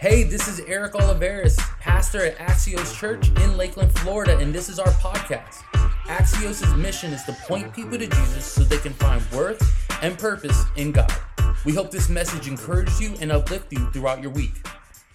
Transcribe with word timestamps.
Hey, 0.00 0.22
this 0.22 0.48
is 0.48 0.60
Eric 0.60 0.94
Oliveris, 0.94 1.58
pastor 1.78 2.24
at 2.24 2.38
Axios 2.38 2.98
Church 2.98 3.28
in 3.42 3.58
Lakeland, 3.58 3.92
Florida, 3.98 4.38
and 4.38 4.50
this 4.50 4.70
is 4.70 4.78
our 4.78 4.88
podcast. 4.92 5.56
Axios' 6.06 6.74
mission 6.78 7.12
is 7.12 7.22
to 7.24 7.34
point 7.34 7.74
people 7.74 7.98
to 7.98 8.06
Jesus 8.06 8.46
so 8.46 8.62
they 8.62 8.78
can 8.78 8.94
find 8.94 9.22
worth 9.30 9.60
and 10.00 10.16
purpose 10.18 10.64
in 10.76 10.90
God. 10.92 11.12
We 11.66 11.74
hope 11.74 11.90
this 11.90 12.08
message 12.08 12.48
encourages 12.48 12.98
you 12.98 13.14
and 13.20 13.30
uplifts 13.30 13.66
you 13.72 13.90
throughout 13.90 14.22
your 14.22 14.30
week. 14.30 14.54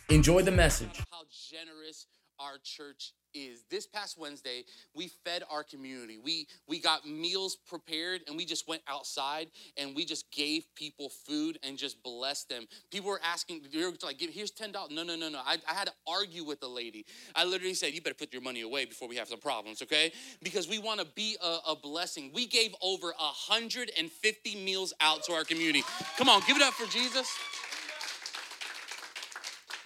Enjoy 0.10 0.44
the 0.44 0.52
message. 0.52 1.02
How 1.12 1.24
generous 1.50 2.06
our 2.40 2.60
church 2.64 3.14
is. 3.34 3.64
This 3.76 3.86
past 3.86 4.18
Wednesday, 4.18 4.64
we 4.94 5.10
fed 5.26 5.44
our 5.52 5.62
community. 5.62 6.18
We 6.18 6.48
we 6.66 6.80
got 6.80 7.06
meals 7.06 7.58
prepared 7.58 8.22
and 8.26 8.38
we 8.38 8.46
just 8.46 8.70
went 8.70 8.82
outside 8.88 9.50
and 9.76 9.94
we 9.94 10.06
just 10.06 10.32
gave 10.32 10.64
people 10.76 11.10
food 11.10 11.60
and 11.62 11.78
just 11.78 12.02
blessed 12.02 12.48
them. 12.48 12.68
People 12.90 13.10
were 13.10 13.20
asking, 13.22 13.64
they're 13.74 13.92
like, 14.02 14.22
here's 14.22 14.52
$10. 14.52 14.72
No, 14.92 15.04
no, 15.04 15.18
no, 15.18 15.28
no. 15.28 15.42
I, 15.46 15.58
I 15.70 15.74
had 15.74 15.88
to 15.88 15.94
argue 16.08 16.46
with 16.46 16.62
the 16.62 16.70
lady. 16.70 17.06
I 17.36 17.44
literally 17.44 17.74
said, 17.74 17.94
you 17.94 18.02
better 18.02 18.16
put 18.16 18.32
your 18.32 18.42
money 18.42 18.62
away 18.62 18.86
before 18.86 19.10
we 19.10 19.18
have 19.18 19.28
some 19.28 19.40
problems, 19.40 19.82
okay? 19.82 20.14
Because 20.42 20.70
we 20.70 20.80
want 20.80 21.02
to 21.02 21.06
be 21.08 21.36
a, 21.44 21.72
a 21.72 21.76
blessing. 21.76 22.32
We 22.34 22.48
gave 22.48 22.74
over 22.82 23.08
150 23.08 24.56
meals 24.64 24.94
out 25.02 25.24
to 25.24 25.34
our 25.34 25.44
community. 25.44 25.84
Come 26.18 26.30
on, 26.30 26.42
give 26.48 26.56
it 26.56 26.64
up 26.64 26.76
for 26.76 26.90
Jesus. 26.90 27.28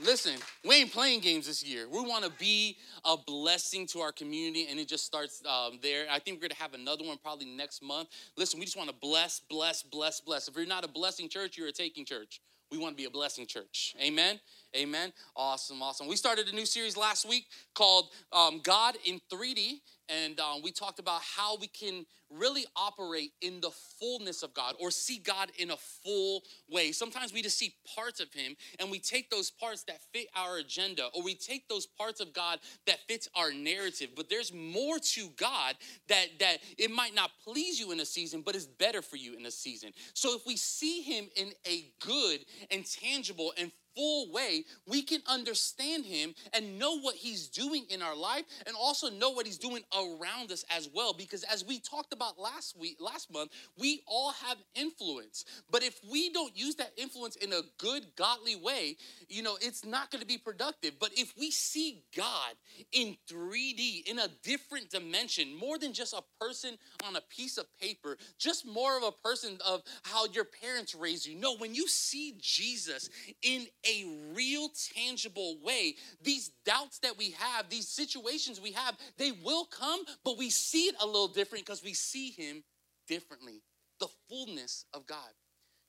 Listen, 0.02 0.36
we 0.64 0.76
ain't 0.76 0.94
playing 0.94 1.20
games 1.20 1.46
this 1.46 1.62
year. 1.62 1.88
We 1.90 2.00
want 2.00 2.24
to 2.24 2.32
be 2.40 2.78
a 3.04 3.18
blessing 3.18 3.86
to 3.88 4.00
our 4.00 4.14
community, 4.14 4.68
and 4.70 4.80
it 4.80 4.88
just 4.88 5.06
starts 5.06 5.44
um, 5.46 5.80
there. 5.82 6.06
I 6.10 6.20
think 6.20 6.38
we're 6.38 6.48
going 6.48 6.52
to 6.52 6.62
have 6.62 6.74
another 6.74 7.04
one 7.04 7.18
probably 7.18 7.48
next 7.48 7.84
month. 7.84 8.08
Listen, 8.38 8.60
we 8.60 8.66
just 8.66 8.78
want 8.78 8.90
to 8.90 8.96
bless, 9.02 9.42
bless, 9.50 9.84
bless, 9.84 10.22
bless. 10.22 10.48
If 10.48 10.56
you're 10.56 10.66
not 10.66 10.86
a 10.86 10.88
blessing 10.88 11.28
church, 11.28 11.58
you're 11.58 11.68
a 11.68 11.74
taking 11.74 12.06
church. 12.06 12.40
We 12.72 12.78
want 12.78 12.96
to 12.96 13.02
be 13.02 13.06
a 13.06 13.10
blessing 13.10 13.46
church. 13.46 13.96
Amen. 14.00 14.40
Amen. 14.76 15.12
Awesome, 15.36 15.82
awesome. 15.82 16.08
We 16.08 16.16
started 16.16 16.48
a 16.48 16.56
new 16.56 16.66
series 16.66 16.96
last 16.96 17.28
week 17.28 17.48
called 17.74 18.10
um, 18.32 18.62
God 18.64 18.96
in 19.06 19.20
3D, 19.32 19.82
and 20.10 20.40
um, 20.40 20.62
we 20.64 20.72
talked 20.72 21.00
about 21.00 21.22
how 21.22 21.58
we 21.58 21.68
can 21.68 22.06
really 22.30 22.66
operate 22.76 23.32
in 23.42 23.60
the 23.62 23.72
fullness 24.00 24.44
of 24.44 24.54
God 24.54 24.76
or 24.80 24.92
see 24.92 25.18
God 25.18 25.52
in 25.58 25.72
a 25.72 25.78
full 25.78 26.44
way. 26.70 26.92
Sometimes 26.92 27.34
we 27.34 27.42
just 27.42 27.58
see 27.58 27.74
parts 27.96 28.20
of 28.20 28.32
Him 28.34 28.56
and 28.80 28.92
we 28.92 29.00
take 29.00 29.30
those 29.30 29.50
parts 29.50 29.84
that 29.84 30.00
fit 30.14 30.28
our 30.36 30.58
agenda 30.58 31.08
or 31.14 31.24
we 31.24 31.34
take 31.34 31.68
those 31.68 31.86
parts 31.86 32.20
of 32.20 32.34
God 32.34 32.60
that 32.86 33.00
fits 33.08 33.28
our 33.36 33.52
narrative. 33.52 34.10
But 34.16 34.30
there's 34.30 34.54
more 34.54 35.00
to 35.00 35.30
God 35.38 35.76
that, 36.08 36.28
that 36.40 36.58
it 36.78 36.92
might 36.92 37.16
not 37.16 37.32
please 37.44 37.80
you 37.80 37.92
in 37.92 38.00
a 38.00 38.06
season, 38.06 38.42
but 38.46 38.56
is 38.56 38.68
better 38.68 39.02
for 39.02 39.16
you 39.16 39.36
in 39.36 39.46
a 39.46 39.52
season. 39.52 39.92
So 40.14 40.36
if 40.36 40.46
we 40.46 40.56
see 40.56 41.02
Him 41.02 41.30
in 41.36 41.52
a 41.68 41.86
good 42.00 42.42
and 42.72 42.86
tangible 42.86 43.54
and 43.58 43.72
full 44.00 44.32
way, 44.32 44.64
we 44.88 45.02
can 45.02 45.20
understand 45.28 46.06
him 46.06 46.34
and 46.54 46.80
know 46.80 47.00
what 47.00 47.16
he's 47.16 47.50
doing 47.50 47.86
in 47.90 48.02
our 48.02 48.16
life 48.16 48.46
and 48.66 48.74
also 48.80 49.10
know 49.10 49.30
what 49.30 49.46
he's 49.46 49.58
doing 49.58 49.84
around 49.94 50.54
us 50.54 50.64
as 50.74 50.90
well. 50.94 51.12
Because 51.12 51.44
as 51.44 51.66
we 51.66 51.80
talked 51.80 52.14
about 52.14 52.40
last 52.40 52.80
week, 52.80 52.96
last 53.02 53.30
month, 53.34 53.52
we 53.78 54.02
all 54.08 54.32
have 54.48 54.58
influence. 54.74 55.44
But 55.70 55.84
if 55.84 56.00
we 56.10 56.32
don't 56.32 56.58
use 56.58 56.76
that 56.76 56.94
influence 56.96 57.36
in 57.36 57.52
a 57.52 57.62
good, 57.78 58.06
godly 58.16 58.56
way, 58.56 58.96
you 59.28 59.44
know, 59.44 59.58
it's 59.60 59.84
not 59.84 60.12
going 60.12 60.22
to 60.22 60.28
be 60.28 60.38
productive. 60.38 60.94
But 60.98 61.12
if 61.18 61.34
we 61.38 61.52
see 61.52 62.02
God 62.16 62.54
in 62.94 63.18
3D, 63.30 64.08
in 64.08 64.20
a 64.20 64.30
different 64.44 64.90
dimension, 64.90 65.54
more 65.58 65.78
than 65.78 65.92
just 65.92 66.14
a 66.14 66.24
person 66.40 66.78
on 67.06 67.18
a 67.18 67.22
piece 67.22 67.58
of 67.58 67.66
paper, 67.82 68.18
just 68.38 68.66
more 68.66 68.96
of 68.96 69.04
a 69.04 69.12
person 69.12 69.58
of 69.68 69.84
how 70.04 70.26
your 70.28 70.46
parents 70.46 70.96
raised 70.96 71.26
you. 71.26 71.36
No, 71.36 71.58
when 71.58 71.76
you 71.76 71.86
see 71.90 72.36
Jesus 72.40 73.10
in 73.42 73.68
a 73.90 74.34
real, 74.34 74.70
tangible 74.96 75.58
way, 75.64 75.96
these 76.22 76.52
doubts 76.66 77.00
that 77.00 77.18
we 77.18 77.32
have, 77.32 77.70
these 77.70 77.88
situations 77.88 78.62
we 78.62 78.72
have, 78.72 78.96
they 79.18 79.32
will 79.44 79.66
come, 79.66 80.02
but 80.24 80.38
we 80.38 80.50
see 80.50 80.84
it 80.84 80.96
a 81.02 81.06
little 81.06 81.28
different 81.28 81.66
because 81.66 81.84
we 81.84 81.94
see 81.94 82.32
Him 82.32 82.64
differently. 83.08 83.62
The 84.00 84.08
fullness 84.30 84.86
of 84.94 85.06
God. 85.06 85.30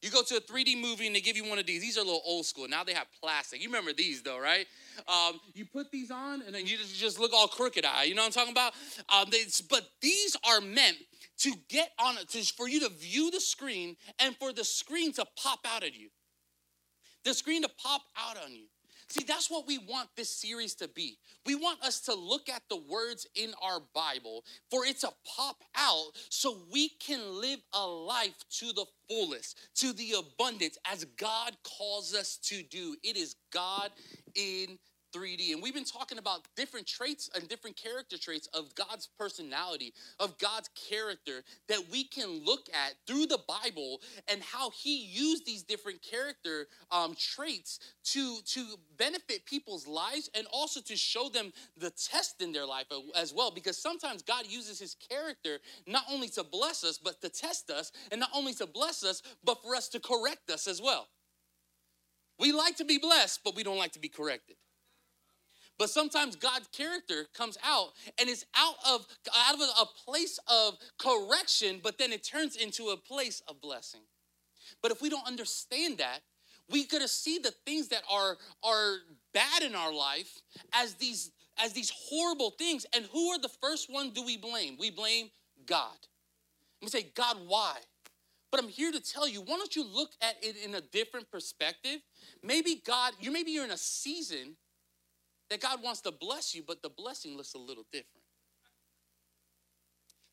You 0.02 0.10
go 0.10 0.22
to 0.22 0.36
a 0.36 0.40
3D 0.40 0.80
movie 0.80 1.06
and 1.06 1.14
they 1.14 1.20
give 1.20 1.36
you 1.36 1.44
one 1.44 1.58
of 1.58 1.66
these. 1.66 1.82
These 1.82 1.98
are 1.98 2.00
a 2.00 2.04
little 2.04 2.22
old 2.24 2.46
school. 2.46 2.66
Now 2.66 2.84
they 2.84 2.94
have 2.94 3.06
plastic. 3.22 3.60
You 3.60 3.68
remember 3.68 3.92
these 3.92 4.22
though, 4.22 4.40
right? 4.40 4.66
Um, 5.06 5.38
you 5.52 5.66
put 5.66 5.90
these 5.90 6.10
on 6.10 6.40
and 6.42 6.54
then 6.54 6.66
you 6.66 6.78
just, 6.78 6.98
just, 6.98 7.20
look 7.20 7.32
all 7.34 7.48
crooked 7.48 7.84
eye. 7.84 8.04
You 8.04 8.14
know 8.14 8.22
what 8.22 8.28
I'm 8.28 8.32
talking 8.32 8.52
about? 8.52 8.72
Um, 9.14 9.26
they, 9.30 9.42
but 9.68 9.86
these 10.00 10.36
are 10.48 10.62
meant 10.62 10.96
to 11.40 11.52
get 11.68 11.90
on 11.98 12.16
it, 12.16 12.30
for 12.56 12.66
you 12.66 12.80
to 12.80 12.88
view 12.88 13.30
the 13.30 13.40
screen 13.40 13.96
and 14.18 14.34
for 14.36 14.52
the 14.52 14.64
screen 14.64 15.12
to 15.12 15.26
pop 15.36 15.60
out 15.66 15.82
at 15.82 15.94
you 15.94 16.08
the 17.24 17.34
screen 17.34 17.62
to 17.62 17.70
pop 17.82 18.02
out 18.16 18.36
on 18.42 18.52
you. 18.52 18.66
See, 19.10 19.24
that's 19.24 19.50
what 19.50 19.66
we 19.66 19.78
want 19.78 20.08
this 20.16 20.30
series 20.30 20.76
to 20.76 20.86
be. 20.86 21.18
We 21.44 21.56
want 21.56 21.82
us 21.82 21.98
to 22.02 22.14
look 22.14 22.48
at 22.48 22.62
the 22.70 22.76
words 22.76 23.26
in 23.34 23.52
our 23.60 23.80
Bible 23.92 24.44
for 24.70 24.86
it 24.86 25.00
to 25.00 25.10
pop 25.36 25.56
out 25.76 26.12
so 26.28 26.58
we 26.72 26.90
can 26.90 27.40
live 27.40 27.58
a 27.72 27.84
life 27.84 28.36
to 28.58 28.66
the 28.66 28.86
fullest, 29.08 29.58
to 29.78 29.92
the 29.92 30.12
abundance 30.12 30.78
as 30.90 31.04
God 31.16 31.56
calls 31.64 32.14
us 32.14 32.36
to 32.44 32.62
do. 32.62 32.94
It 33.02 33.16
is 33.16 33.34
God 33.52 33.90
in 34.36 34.78
3D. 35.12 35.52
And 35.52 35.62
we've 35.62 35.74
been 35.74 35.84
talking 35.84 36.18
about 36.18 36.40
different 36.56 36.86
traits 36.86 37.30
and 37.34 37.48
different 37.48 37.76
character 37.76 38.18
traits 38.18 38.48
of 38.54 38.74
God's 38.74 39.08
personality, 39.18 39.92
of 40.18 40.38
God's 40.38 40.68
character 40.88 41.42
that 41.68 41.82
we 41.90 42.04
can 42.04 42.44
look 42.44 42.68
at 42.72 42.94
through 43.06 43.26
the 43.26 43.40
Bible 43.46 44.00
and 44.28 44.42
how 44.42 44.70
He 44.70 45.04
used 45.04 45.46
these 45.46 45.62
different 45.62 46.02
character 46.02 46.66
um, 46.90 47.14
traits 47.18 47.80
to, 48.04 48.38
to 48.46 48.64
benefit 48.98 49.44
people's 49.46 49.86
lives 49.86 50.30
and 50.34 50.46
also 50.52 50.80
to 50.80 50.96
show 50.96 51.28
them 51.28 51.52
the 51.76 51.90
test 51.90 52.42
in 52.42 52.52
their 52.52 52.66
life 52.66 52.86
as 53.16 53.32
well. 53.32 53.50
Because 53.50 53.76
sometimes 53.76 54.22
God 54.22 54.44
uses 54.48 54.78
His 54.78 54.94
character 54.94 55.58
not 55.86 56.04
only 56.10 56.28
to 56.28 56.44
bless 56.44 56.84
us, 56.84 56.98
but 56.98 57.20
to 57.20 57.28
test 57.28 57.70
us, 57.70 57.92
and 58.10 58.20
not 58.20 58.30
only 58.34 58.54
to 58.54 58.66
bless 58.66 59.04
us, 59.04 59.22
but 59.44 59.62
for 59.62 59.74
us 59.74 59.88
to 59.90 60.00
correct 60.00 60.50
us 60.50 60.66
as 60.66 60.80
well. 60.80 61.08
We 62.38 62.52
like 62.52 62.76
to 62.76 62.84
be 62.84 62.98
blessed, 62.98 63.40
but 63.44 63.54
we 63.54 63.62
don't 63.62 63.76
like 63.76 63.92
to 63.92 63.98
be 63.98 64.08
corrected. 64.08 64.56
But 65.80 65.88
sometimes 65.88 66.36
God's 66.36 66.68
character 66.68 67.24
comes 67.32 67.56
out 67.64 67.92
and 68.18 68.28
it's 68.28 68.44
out 68.54 68.74
of 68.86 69.06
out 69.34 69.54
of 69.54 69.60
a 69.62 69.86
place 70.04 70.38
of 70.46 70.76
correction, 70.98 71.80
but 71.82 71.96
then 71.96 72.12
it 72.12 72.22
turns 72.22 72.54
into 72.54 72.90
a 72.90 72.98
place 72.98 73.40
of 73.48 73.62
blessing. 73.62 74.02
But 74.82 74.92
if 74.92 75.00
we 75.00 75.08
don't 75.08 75.26
understand 75.26 75.96
that, 75.96 76.18
we 76.68 76.84
gotta 76.84 77.08
see 77.08 77.38
the 77.38 77.54
things 77.64 77.88
that 77.88 78.02
are 78.12 78.36
are 78.62 78.96
bad 79.32 79.62
in 79.62 79.74
our 79.74 79.90
life 79.90 80.42
as 80.74 80.96
these 80.96 81.30
as 81.56 81.72
these 81.72 81.90
horrible 81.90 82.50
things. 82.50 82.84
And 82.94 83.06
who 83.06 83.30
are 83.30 83.38
the 83.38 83.48
first 83.48 83.90
one 83.90 84.10
do 84.10 84.22
we 84.22 84.36
blame? 84.36 84.76
We 84.78 84.90
blame 84.90 85.30
God. 85.64 85.96
We 86.82 86.88
say, 86.88 87.06
God, 87.14 87.38
why? 87.46 87.78
But 88.50 88.62
I'm 88.62 88.68
here 88.68 88.92
to 88.92 89.00
tell 89.00 89.26
you, 89.26 89.40
why 89.40 89.56
don't 89.56 89.74
you 89.74 89.86
look 89.86 90.10
at 90.20 90.36
it 90.42 90.56
in 90.62 90.74
a 90.74 90.82
different 90.82 91.30
perspective? 91.30 92.00
Maybe 92.42 92.82
God, 92.84 93.14
you 93.18 93.32
maybe 93.32 93.52
you're 93.52 93.64
in 93.64 93.70
a 93.70 93.78
season 93.78 94.56
that 95.50 95.60
God 95.60 95.82
wants 95.82 96.00
to 96.02 96.12
bless 96.12 96.54
you, 96.54 96.62
but 96.66 96.82
the 96.82 96.88
blessing 96.88 97.36
looks 97.36 97.54
a 97.54 97.58
little 97.58 97.84
different. 97.92 98.24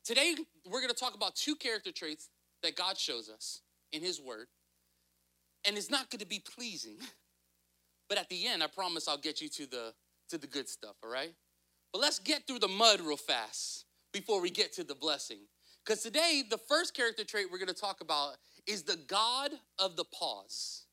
Today, 0.04 0.34
we're 0.64 0.80
going 0.80 0.92
to 0.92 0.98
talk 0.98 1.14
about 1.14 1.34
two 1.34 1.54
character 1.54 1.92
traits 1.92 2.30
that 2.62 2.76
God 2.76 2.96
shows 2.96 3.28
us 3.28 3.60
in 3.92 4.00
His 4.00 4.20
Word. 4.20 4.46
And 5.66 5.76
it's 5.76 5.90
not 5.90 6.10
going 6.10 6.20
to 6.20 6.26
be 6.26 6.40
pleasing. 6.40 6.96
But 8.08 8.16
at 8.16 8.30
the 8.30 8.46
end, 8.46 8.62
I 8.62 8.68
promise 8.68 9.06
I'll 9.06 9.18
get 9.18 9.42
you 9.42 9.50
to 9.50 9.66
the, 9.66 9.92
to 10.30 10.38
the 10.38 10.46
good 10.46 10.66
stuff, 10.66 10.96
all 11.04 11.10
right? 11.10 11.34
But 11.92 12.00
let's 12.00 12.18
get 12.18 12.46
through 12.46 12.60
the 12.60 12.66
mud 12.66 13.02
real 13.02 13.18
fast 13.18 13.84
before 14.14 14.40
we 14.40 14.48
get 14.48 14.72
to 14.76 14.82
the 14.82 14.94
blessing. 14.94 15.40
Because 15.84 16.02
today, 16.02 16.42
the 16.48 16.56
first 16.56 16.94
character 16.94 17.22
trait 17.22 17.48
we're 17.52 17.58
going 17.58 17.68
to 17.68 17.74
talk 17.74 18.00
about 18.00 18.36
is 18.66 18.84
the 18.84 18.98
God 19.06 19.50
of 19.78 19.96
the 19.96 20.04
pause. 20.04 20.84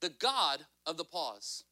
The 0.00 0.10
God 0.10 0.60
of 0.86 0.96
the 0.96 1.04
pause. 1.04 1.64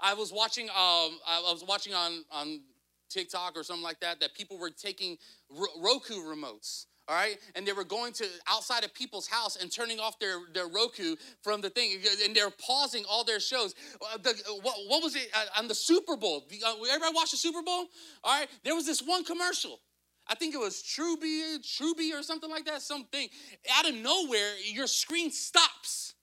I 0.00 0.14
was 0.14 0.32
watching. 0.32 0.68
Um, 0.68 1.18
I 1.26 1.40
was 1.52 1.64
watching 1.66 1.94
on 1.94 2.24
on 2.30 2.60
TikTok 3.08 3.56
or 3.56 3.62
something 3.62 3.84
like 3.84 4.00
that 4.00 4.20
that 4.20 4.34
people 4.34 4.58
were 4.58 4.70
taking 4.70 5.16
Roku 5.50 6.14
remotes. 6.14 6.86
All 7.08 7.14
right, 7.14 7.38
and 7.54 7.64
they 7.64 7.72
were 7.72 7.84
going 7.84 8.12
to 8.14 8.26
outside 8.48 8.82
of 8.82 8.92
people's 8.92 9.28
house 9.28 9.54
and 9.54 9.70
turning 9.70 10.00
off 10.00 10.18
their, 10.18 10.38
their 10.52 10.66
Roku 10.66 11.14
from 11.40 11.60
the 11.60 11.70
thing, 11.70 12.00
and 12.24 12.34
they're 12.34 12.50
pausing 12.50 13.04
all 13.08 13.22
their 13.22 13.38
shows. 13.38 13.76
Uh, 14.12 14.18
the, 14.18 14.34
what, 14.62 14.74
what, 14.88 15.04
was 15.04 15.14
it 15.14 15.30
uh, 15.32 15.44
on 15.56 15.68
the 15.68 15.74
Super 15.74 16.16
Bowl? 16.16 16.44
Uh, 16.50 16.74
everybody 16.90 17.14
watch 17.14 17.30
the 17.30 17.36
Super 17.36 17.62
Bowl? 17.62 17.84
All 18.24 18.40
right, 18.40 18.48
there 18.64 18.74
was 18.74 18.86
this 18.86 19.02
one 19.02 19.22
commercial. 19.22 19.78
I 20.26 20.34
think 20.34 20.52
it 20.52 20.58
was 20.58 20.82
Truby, 20.82 21.58
Truby 21.62 22.12
or 22.12 22.24
something 22.24 22.50
like 22.50 22.64
that. 22.64 22.82
Something 22.82 23.28
out 23.72 23.88
of 23.88 23.94
nowhere, 23.94 24.54
your 24.72 24.88
screen 24.88 25.30
stops 25.30 26.15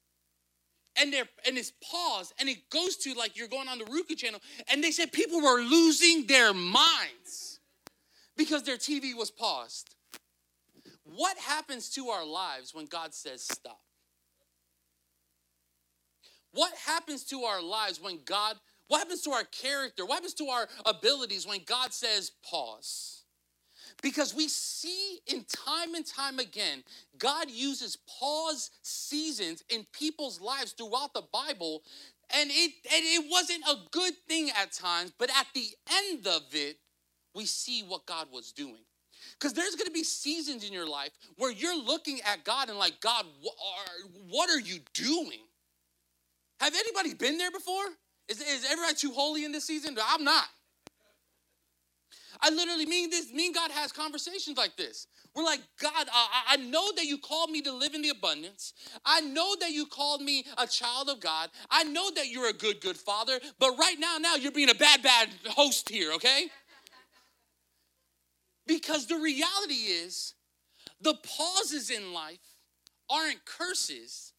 and 1.00 1.12
they're 1.12 1.28
and 1.48 1.58
it's 1.58 1.74
paused 1.84 2.34
and 2.40 2.50
it 2.50 2.70
goes 2.70 2.98
to 2.98 3.14
like 3.14 3.38
you're 3.38 3.48
going 3.48 3.68
on 3.68 3.80
the 3.80 3.86
Roku 3.86 4.16
channel 4.16 4.40
and 4.72 4.84
they 4.84 4.92
said 4.92 5.12
people 5.12 5.42
were 5.42 5.62
losing 5.62 6.28
their 6.28 6.54
minds 6.54 7.60
because 8.38 8.64
their 8.64 8.78
TV 8.78 9.16
was 9.16 9.32
paused. 9.32 9.96
What 11.04 11.38
happens 11.38 11.90
to 11.92 12.10
our 12.10 12.26
lives 12.26 12.74
when 12.74 12.86
God 12.86 13.14
says 13.14 13.44
stop? 13.44 13.82
What 16.54 16.74
happens 16.86 17.24
to 17.26 17.44
our 17.44 17.62
lives 17.62 18.00
when 18.02 18.20
God, 18.26 18.58
what 18.88 19.00
happens 19.00 19.22
to 19.24 19.32
our 19.32 19.44
character? 19.44 20.06
What 20.06 20.16
happens 20.16 20.36
to 20.36 20.48
our 20.48 20.68
abilities 20.86 21.48
when 21.48 21.62
God 21.66 21.94
says 21.94 22.32
pause? 22.48 23.23
Because 24.02 24.34
we 24.34 24.48
see 24.48 25.20
in 25.28 25.46
time 25.46 25.96
and 25.96 26.06
time 26.06 26.40
again, 26.40 26.84
God 27.18 27.50
uses 27.50 27.98
pause 28.20 28.72
seasons 28.82 29.64
in 29.70 29.86
people's 29.94 30.42
lives 30.42 30.72
throughout 30.72 31.14
the 31.14 31.24
Bible. 31.32 31.84
And 32.36 32.50
it, 32.52 32.74
and 32.94 33.04
it 33.04 33.26
wasn't 33.30 33.64
a 33.70 33.76
good 33.92 34.14
thing 34.28 34.50
at 34.50 34.72
times, 34.72 35.12
but 35.18 35.30
at 35.30 35.48
the 35.54 35.68
end 36.10 36.28
of 36.28 36.44
it, 36.54 36.78
we 37.36 37.46
see 37.46 37.82
what 37.82 38.06
God 38.06 38.28
was 38.32 38.52
doing. 38.52 38.84
Because 39.40 39.54
there's 39.54 39.76
going 39.76 39.88
to 39.88 39.94
be 39.94 40.04
seasons 40.04 40.66
in 40.66 40.74
your 40.74 40.88
life 40.88 41.12
where 41.38 41.52
you're 41.52 41.78
looking 41.78 42.20
at 42.26 42.44
God 42.44 42.70
and 42.70 42.78
like, 42.78 43.00
God, 43.02 43.26
what 43.42 43.56
are, 43.56 44.10
what 44.30 44.50
are 44.50 44.60
you 44.60 44.80
doing? 44.94 45.40
Have 46.60 46.74
anybody 46.76 47.14
been 47.14 47.38
there 47.38 47.52
before? 47.52 47.86
Is, 48.30 48.40
is 48.40 48.66
everybody 48.70 48.96
too 48.96 49.12
holy 49.12 49.44
in 49.46 49.52
this 49.52 49.66
season? 49.66 49.98
I'm 50.02 50.24
not. 50.24 50.46
I 52.42 52.50
literally 52.50 52.86
mean 52.86 53.10
this, 53.10 53.32
me 53.32 53.48
and 53.48 53.56
God 53.56 53.72
has 53.72 53.92
conversations 53.92 54.58
like 54.58 54.76
this. 54.76 55.08
We're 55.36 55.44
like, 55.44 55.62
God, 55.80 56.08
I, 56.12 56.44
I 56.50 56.56
know 56.58 56.92
that 56.96 57.06
you 57.06 57.18
called 57.18 57.50
me 57.50 57.62
to 57.62 57.74
live 57.74 57.94
in 57.94 58.02
the 58.02 58.10
abundance. 58.10 58.74
I 59.06 59.22
know 59.22 59.56
that 59.60 59.72
you 59.72 59.86
called 59.86 60.22
me 60.22 60.46
a 60.58 60.68
child 60.68 61.10
of 61.10 61.20
God. 61.20 61.50
I 61.70 61.84
know 61.84 62.12
that 62.12 62.30
you're 62.30 62.50
a 62.50 62.54
good, 62.54 62.82
good 62.82 62.98
father. 62.98 63.40
But 63.60 63.72
right 63.80 63.96
now, 64.00 64.18
now 64.20 64.36
you're 64.36 64.52
being 64.52 64.70
a 64.70 64.76
bad, 64.76 65.02
bad 65.02 65.30
host 65.48 65.90
here, 65.90 66.14
okay? 66.14 66.48
Because 68.68 69.08
the 69.08 69.18
reality 69.18 69.74
is, 69.74 70.36
the 71.02 71.16
pauses 71.16 71.90
in 71.90 72.14
life 72.14 72.40
aren't 73.10 73.46
curses. 73.46 74.34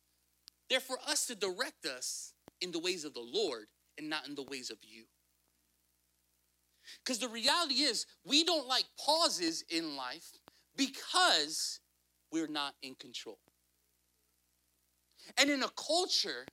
They're 0.70 0.81
for 0.81 0.99
us 1.06 1.26
to 1.26 1.35
direct 1.35 1.87
us 1.87 2.32
in 2.61 2.70
the 2.70 2.79
ways 2.79 3.05
of 3.05 3.14
the 3.14 3.20
Lord 3.20 3.67
and 3.99 4.08
not 4.08 4.26
in 4.26 4.35
the 4.35 4.44
ways 4.44 4.70
of 4.70 4.79
you. 4.82 5.05
Because 7.02 7.19
the 7.19 7.29
reality 7.29 7.82
is, 7.82 8.06
we 8.25 8.44
don't 8.44 8.69
like 8.69 8.85
pauses 8.99 9.64
in 9.70 9.96
life 9.96 10.32
because 10.76 11.81
we're 12.32 12.49
not 12.49 12.75
in 12.82 12.94
control. 12.94 13.38
And 15.38 15.50
in 15.50 15.62
a 15.62 15.69
culture 15.70 16.44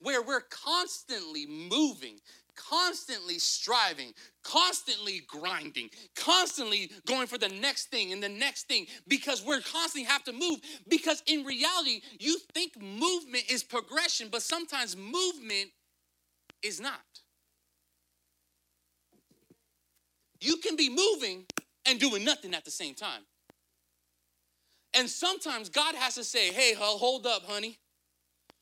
where 0.00 0.22
we're 0.22 0.42
constantly 0.42 1.46
moving, 1.46 2.18
constantly 2.56 3.38
striving, 3.38 4.12
constantly 4.42 5.22
grinding, 5.26 5.90
constantly 6.14 6.90
going 7.06 7.26
for 7.26 7.38
the 7.38 7.48
next 7.48 7.86
thing 7.90 8.12
and 8.12 8.22
the 8.22 8.28
next 8.28 8.66
thing 8.68 8.86
because 9.08 9.44
we're 9.44 9.60
constantly 9.60 10.04
have 10.04 10.24
to 10.24 10.32
move. 10.32 10.60
Because 10.88 11.22
in 11.26 11.44
reality, 11.44 12.00
you 12.18 12.38
think 12.54 12.80
movement 12.80 13.44
is 13.50 13.62
progression, 13.62 14.28
but 14.30 14.42
sometimes 14.42 14.96
movement 14.96 15.70
is 16.62 16.80
not. 16.80 17.00
You 20.40 20.56
can 20.56 20.76
be 20.76 20.88
moving 20.88 21.46
and 21.86 21.98
doing 22.00 22.24
nothing 22.24 22.54
at 22.54 22.64
the 22.64 22.70
same 22.70 22.94
time. 22.94 23.22
And 24.94 25.08
sometimes 25.08 25.68
God 25.68 25.94
has 25.94 26.14
to 26.14 26.24
say, 26.24 26.52
hey, 26.52 26.74
hold 26.74 27.26
up, 27.26 27.42
honey. 27.44 27.78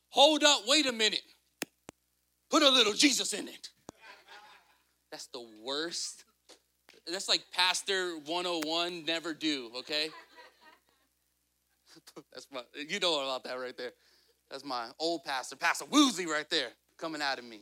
Hold 0.09 0.43
up, 0.43 0.61
wait 0.67 0.85
a 0.85 0.91
minute. 0.91 1.23
Put 2.49 2.63
a 2.63 2.69
little 2.69 2.93
Jesus 2.93 3.33
in 3.33 3.47
it. 3.47 3.69
That's 5.11 5.27
the 5.27 5.45
worst. 5.63 6.25
That's 7.07 7.29
like 7.29 7.43
Pastor 7.53 8.17
101, 8.25 9.05
never 9.05 9.33
do, 9.33 9.71
okay? 9.79 10.09
That's 12.33 12.47
my, 12.51 12.61
you 12.87 12.99
know 12.99 13.21
about 13.23 13.43
that 13.43 13.53
right 13.59 13.77
there. 13.77 13.91
That's 14.49 14.65
my 14.65 14.87
old 14.99 15.23
pastor, 15.23 15.55
Pastor 15.55 15.85
Woozy 15.89 16.25
right 16.25 16.49
there, 16.49 16.69
coming 16.97 17.21
out 17.21 17.39
of 17.39 17.45
me. 17.45 17.61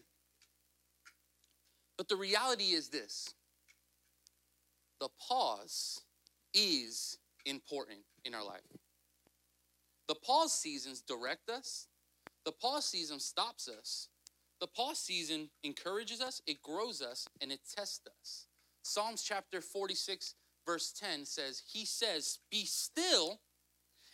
But 1.97 2.09
the 2.09 2.15
reality 2.15 2.71
is 2.71 2.89
this 2.89 3.33
the 5.03 5.09
pause 5.19 5.99
is 6.53 7.17
important 7.45 7.99
in 8.23 8.33
our 8.33 8.45
life. 8.45 8.61
The 10.07 10.15
pause 10.15 10.53
seasons 10.53 11.01
direct 11.01 11.49
us, 11.49 11.87
the 12.45 12.53
pause 12.53 12.85
season 12.85 13.19
stops 13.19 13.67
us, 13.67 14.07
the 14.61 14.67
pause 14.67 14.99
season 14.99 15.49
encourages 15.61 16.21
us, 16.21 16.41
it 16.47 16.61
grows 16.61 17.01
us, 17.01 17.27
and 17.41 17.51
it 17.51 17.59
tests 17.75 18.07
us. 18.21 18.47
Psalms 18.81 19.23
chapter 19.23 19.59
46, 19.59 20.35
verse 20.65 20.93
10 20.93 21.25
says, 21.25 21.63
He 21.67 21.83
says, 21.83 22.39
Be 22.49 22.63
still 22.63 23.41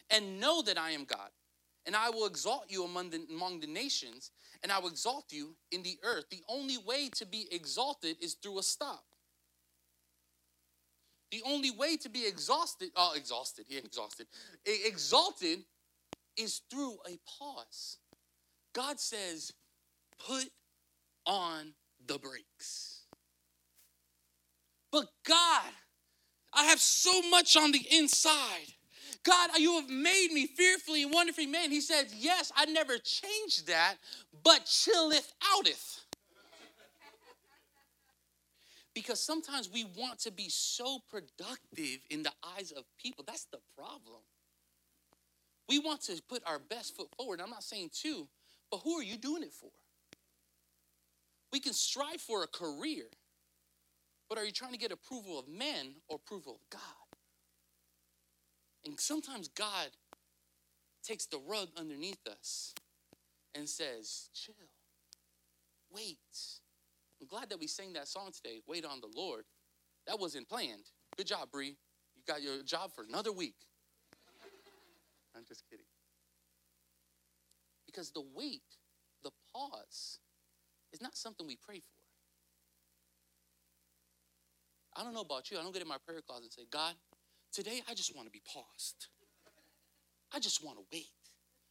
and 0.09 0.39
know 0.39 0.63
that 0.63 0.79
I 0.79 0.89
am 0.89 1.03
God, 1.03 1.29
and 1.85 1.95
I 1.95 2.09
will 2.09 2.25
exalt 2.25 2.65
you 2.67 2.83
among 2.83 3.11
the, 3.11 3.27
among 3.29 3.59
the 3.59 3.67
nations, 3.67 4.31
and 4.63 4.71
I 4.71 4.79
will 4.79 4.89
exalt 4.89 5.25
you 5.31 5.55
in 5.71 5.83
the 5.83 5.99
earth. 6.03 6.25
The 6.31 6.41
only 6.49 6.79
way 6.79 7.09
to 7.13 7.27
be 7.27 7.45
exalted 7.51 8.17
is 8.19 8.33
through 8.33 8.57
a 8.57 8.63
stop. 8.63 9.03
The 11.31 11.43
only 11.45 11.71
way 11.71 11.95
to 11.97 12.09
be 12.09 12.25
exhausted, 12.25 12.89
oh, 12.95 13.13
exhausted, 13.15 13.65
yeah, 13.69 13.79
exhausted, 13.79 14.27
exalted 14.65 15.59
is 16.37 16.61
through 16.71 16.97
a 17.07 17.19
pause. 17.39 17.97
God 18.73 18.99
says, 18.99 19.53
put 20.25 20.49
on 21.25 21.73
the 22.05 22.17
brakes. 22.17 23.03
But 24.91 25.05
God, 25.25 25.71
I 26.53 26.65
have 26.65 26.79
so 26.79 27.21
much 27.29 27.55
on 27.55 27.71
the 27.71 27.85
inside. 27.91 28.73
God, 29.23 29.51
you 29.57 29.75
have 29.75 29.89
made 29.89 30.29
me 30.31 30.47
fearfully 30.47 31.03
and 31.03 31.13
wonderfully 31.13 31.45
made. 31.45 31.69
He 31.69 31.81
said, 31.81 32.07
Yes, 32.17 32.51
I 32.55 32.65
never 32.65 32.97
changed 32.97 33.67
that, 33.67 33.95
but 34.43 34.65
chilleth 34.65 35.33
outeth. 35.55 36.01
Because 38.99 39.21
sometimes 39.21 39.69
we 39.71 39.85
want 39.97 40.19
to 40.19 40.31
be 40.31 40.49
so 40.49 40.99
productive 41.09 41.99
in 42.09 42.21
the 42.21 42.33
eyes 42.57 42.73
of 42.73 42.83
people. 43.01 43.23
That's 43.25 43.45
the 43.45 43.59
problem. 43.77 44.19
We 45.69 45.79
want 45.79 46.01
to 46.01 46.21
put 46.27 46.43
our 46.45 46.59
best 46.59 46.97
foot 46.97 47.07
forward. 47.15 47.39
I'm 47.39 47.49
not 47.49 47.63
saying 47.63 47.91
to, 48.01 48.27
but 48.69 48.81
who 48.83 48.99
are 48.99 49.03
you 49.03 49.15
doing 49.15 49.41
it 49.41 49.53
for? 49.53 49.69
We 51.53 51.61
can 51.61 51.71
strive 51.71 52.19
for 52.19 52.43
a 52.43 52.47
career, 52.47 53.05
but 54.27 54.37
are 54.37 54.43
you 54.43 54.51
trying 54.51 54.73
to 54.73 54.77
get 54.77 54.91
approval 54.91 55.39
of 55.39 55.47
men 55.47 55.93
or 56.09 56.17
approval 56.17 56.55
of 56.55 56.69
God? 56.69 56.81
And 58.85 58.99
sometimes 58.99 59.47
God 59.47 59.91
takes 61.05 61.25
the 61.25 61.39
rug 61.47 61.69
underneath 61.77 62.27
us 62.29 62.73
and 63.55 63.69
says, 63.69 64.29
chill, 64.33 64.55
wait. 65.89 66.17
I'm 67.21 67.27
glad 67.27 67.49
that 67.49 67.59
we 67.59 67.67
sang 67.67 67.93
that 67.93 68.07
song 68.07 68.31
today, 68.33 68.59
Wait 68.67 68.85
on 68.85 69.01
the 69.01 69.09
Lord. 69.15 69.43
That 70.07 70.19
wasn't 70.19 70.47
planned. 70.47 70.89
Good 71.17 71.27
job, 71.27 71.51
Bree. 71.51 71.75
You 72.15 72.23
got 72.25 72.41
your 72.41 72.63
job 72.63 72.91
for 72.93 73.03
another 73.03 73.31
week. 73.31 73.55
I'm 75.35 75.43
just 75.47 75.63
kidding. 75.69 75.85
Because 77.85 78.11
the 78.11 78.23
wait, 78.35 78.61
the 79.23 79.31
pause, 79.53 80.19
is 80.91 81.01
not 81.01 81.15
something 81.15 81.45
we 81.45 81.55
pray 81.55 81.79
for. 81.79 81.99
I 84.99 85.03
don't 85.03 85.13
know 85.13 85.21
about 85.21 85.51
you. 85.51 85.57
I 85.59 85.61
don't 85.61 85.73
get 85.73 85.81
in 85.81 85.87
my 85.87 85.97
prayer 86.05 86.21
closet 86.21 86.43
and 86.43 86.51
say, 86.51 86.63
God, 86.71 86.93
today 87.53 87.81
I 87.89 87.93
just 87.93 88.15
want 88.15 88.27
to 88.27 88.31
be 88.31 88.41
paused. 88.45 89.07
I 90.33 90.39
just 90.39 90.63
want 90.63 90.77
to 90.77 90.83
wait. 90.91 91.07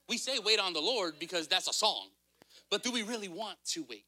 We 0.09 0.17
say 0.17 0.39
wait 0.39 0.59
on 0.59 0.73
the 0.73 0.81
Lord 0.81 1.19
because 1.19 1.49
that's 1.49 1.69
a 1.69 1.73
song, 1.73 2.09
but 2.71 2.83
do 2.83 2.91
we 2.91 3.03
really 3.03 3.29
want 3.29 3.59
to 3.73 3.85
wait? 3.89 4.05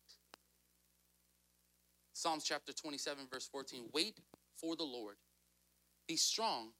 Psalms 2.21 2.45
chapter 2.45 2.71
27, 2.71 3.29
verse 3.33 3.49
14 3.50 3.85
Wait 3.95 4.21
for 4.55 4.77
the 4.77 4.85
Lord. 4.85 5.17
Be 6.07 6.17
strong 6.17 6.73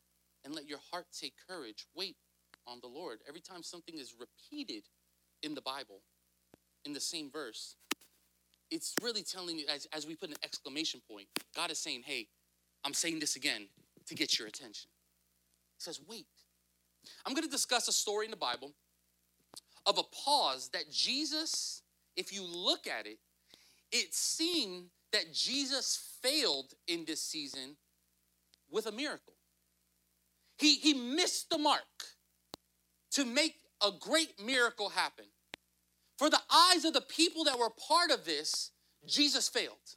and 0.45 0.55
let 0.55 0.69
your 0.69 0.81
heart 0.91 1.07
take 1.19 1.33
courage. 1.49 1.87
Wait 1.97 2.17
on 2.67 2.79
the 2.83 2.89
Lord. 2.89 3.21
Every 3.27 3.41
time 3.41 3.63
something 3.63 3.95
is 3.99 4.15
repeated 4.21 4.83
in 5.43 5.55
the 5.55 5.63
Bible, 5.63 6.03
in 6.85 6.93
the 6.93 7.01
same 7.01 7.31
verse, 7.31 7.77
it's 8.71 8.95
really 9.01 9.23
telling 9.23 9.59
you, 9.59 9.65
as, 9.75 9.89
as 9.95 10.07
we 10.07 10.15
put 10.15 10.29
an 10.29 10.37
exclamation 10.45 11.01
point, 11.11 11.27
God 11.57 11.71
is 11.71 11.79
saying, 11.79 12.03
hey, 12.05 12.27
I'm 12.85 12.93
saying 12.93 13.21
this 13.21 13.35
again 13.35 13.69
to 14.09 14.15
get 14.15 14.39
your 14.39 14.47
attention. 14.47 14.91
He 15.79 15.83
says, 15.83 16.03
wait. 16.07 16.27
I'm 17.25 17.33
going 17.33 17.47
to 17.47 17.51
discuss 17.51 17.89
a 17.89 17.93
story 17.93 18.27
in 18.27 18.31
the 18.31 18.37
Bible 18.37 18.73
of 19.87 19.97
a 19.97 20.03
pause 20.03 20.69
that 20.75 20.91
Jesus, 20.91 21.81
if 22.15 22.31
you 22.31 22.45
look 22.45 22.87
at 22.87 23.07
it, 23.07 23.17
it 23.91 24.13
seemed 24.13 24.91
that 25.13 25.33
Jesus 25.33 26.17
failed 26.23 26.73
in 26.87 27.05
this 27.05 27.23
season 27.23 27.77
with 28.71 28.87
a 28.87 28.93
miracle. 28.93 29.35
He, 30.59 30.77
he 30.77 30.95
missed 30.95 31.51
the 31.51 31.59
mark 31.59 31.81
to 33.13 33.25
make 33.25 33.55
a 33.83 33.91
great 33.99 34.45
miracle 34.45 34.91
happen. 34.91 35.25
For 36.19 36.29
the 36.29 36.41
eyes 36.53 36.85
of 36.85 36.93
the 36.93 37.01
people 37.01 37.45
that 37.45 37.59
were 37.59 37.71
part 37.71 38.11
of 38.11 38.25
this, 38.25 38.71
Jesus 39.07 39.49
failed. 39.49 39.97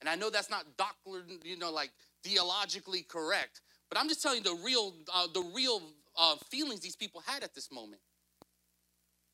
And 0.00 0.08
I 0.08 0.14
know 0.14 0.30
that's 0.30 0.50
not 0.50 0.76
doctor, 0.76 1.24
you 1.44 1.56
know, 1.56 1.72
like 1.72 1.90
theologically 2.22 3.02
correct, 3.02 3.62
but 3.88 3.98
I'm 3.98 4.08
just 4.08 4.22
telling 4.22 4.38
you 4.38 4.44
the 4.44 4.62
real, 4.62 4.94
uh, 5.12 5.26
the 5.32 5.50
real 5.54 5.80
uh, 6.16 6.36
feelings 6.50 6.80
these 6.80 6.96
people 6.96 7.22
had 7.26 7.42
at 7.42 7.54
this 7.54 7.72
moment. 7.72 8.02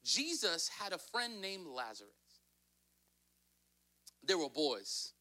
Jesus 0.04 0.68
had 0.68 0.92
a 0.92 0.99
friend 0.99 1.40
named 1.40 1.66
Lazarus. 1.66 2.12
They 4.26 4.35
were 4.35 4.49
boys. 4.49 5.12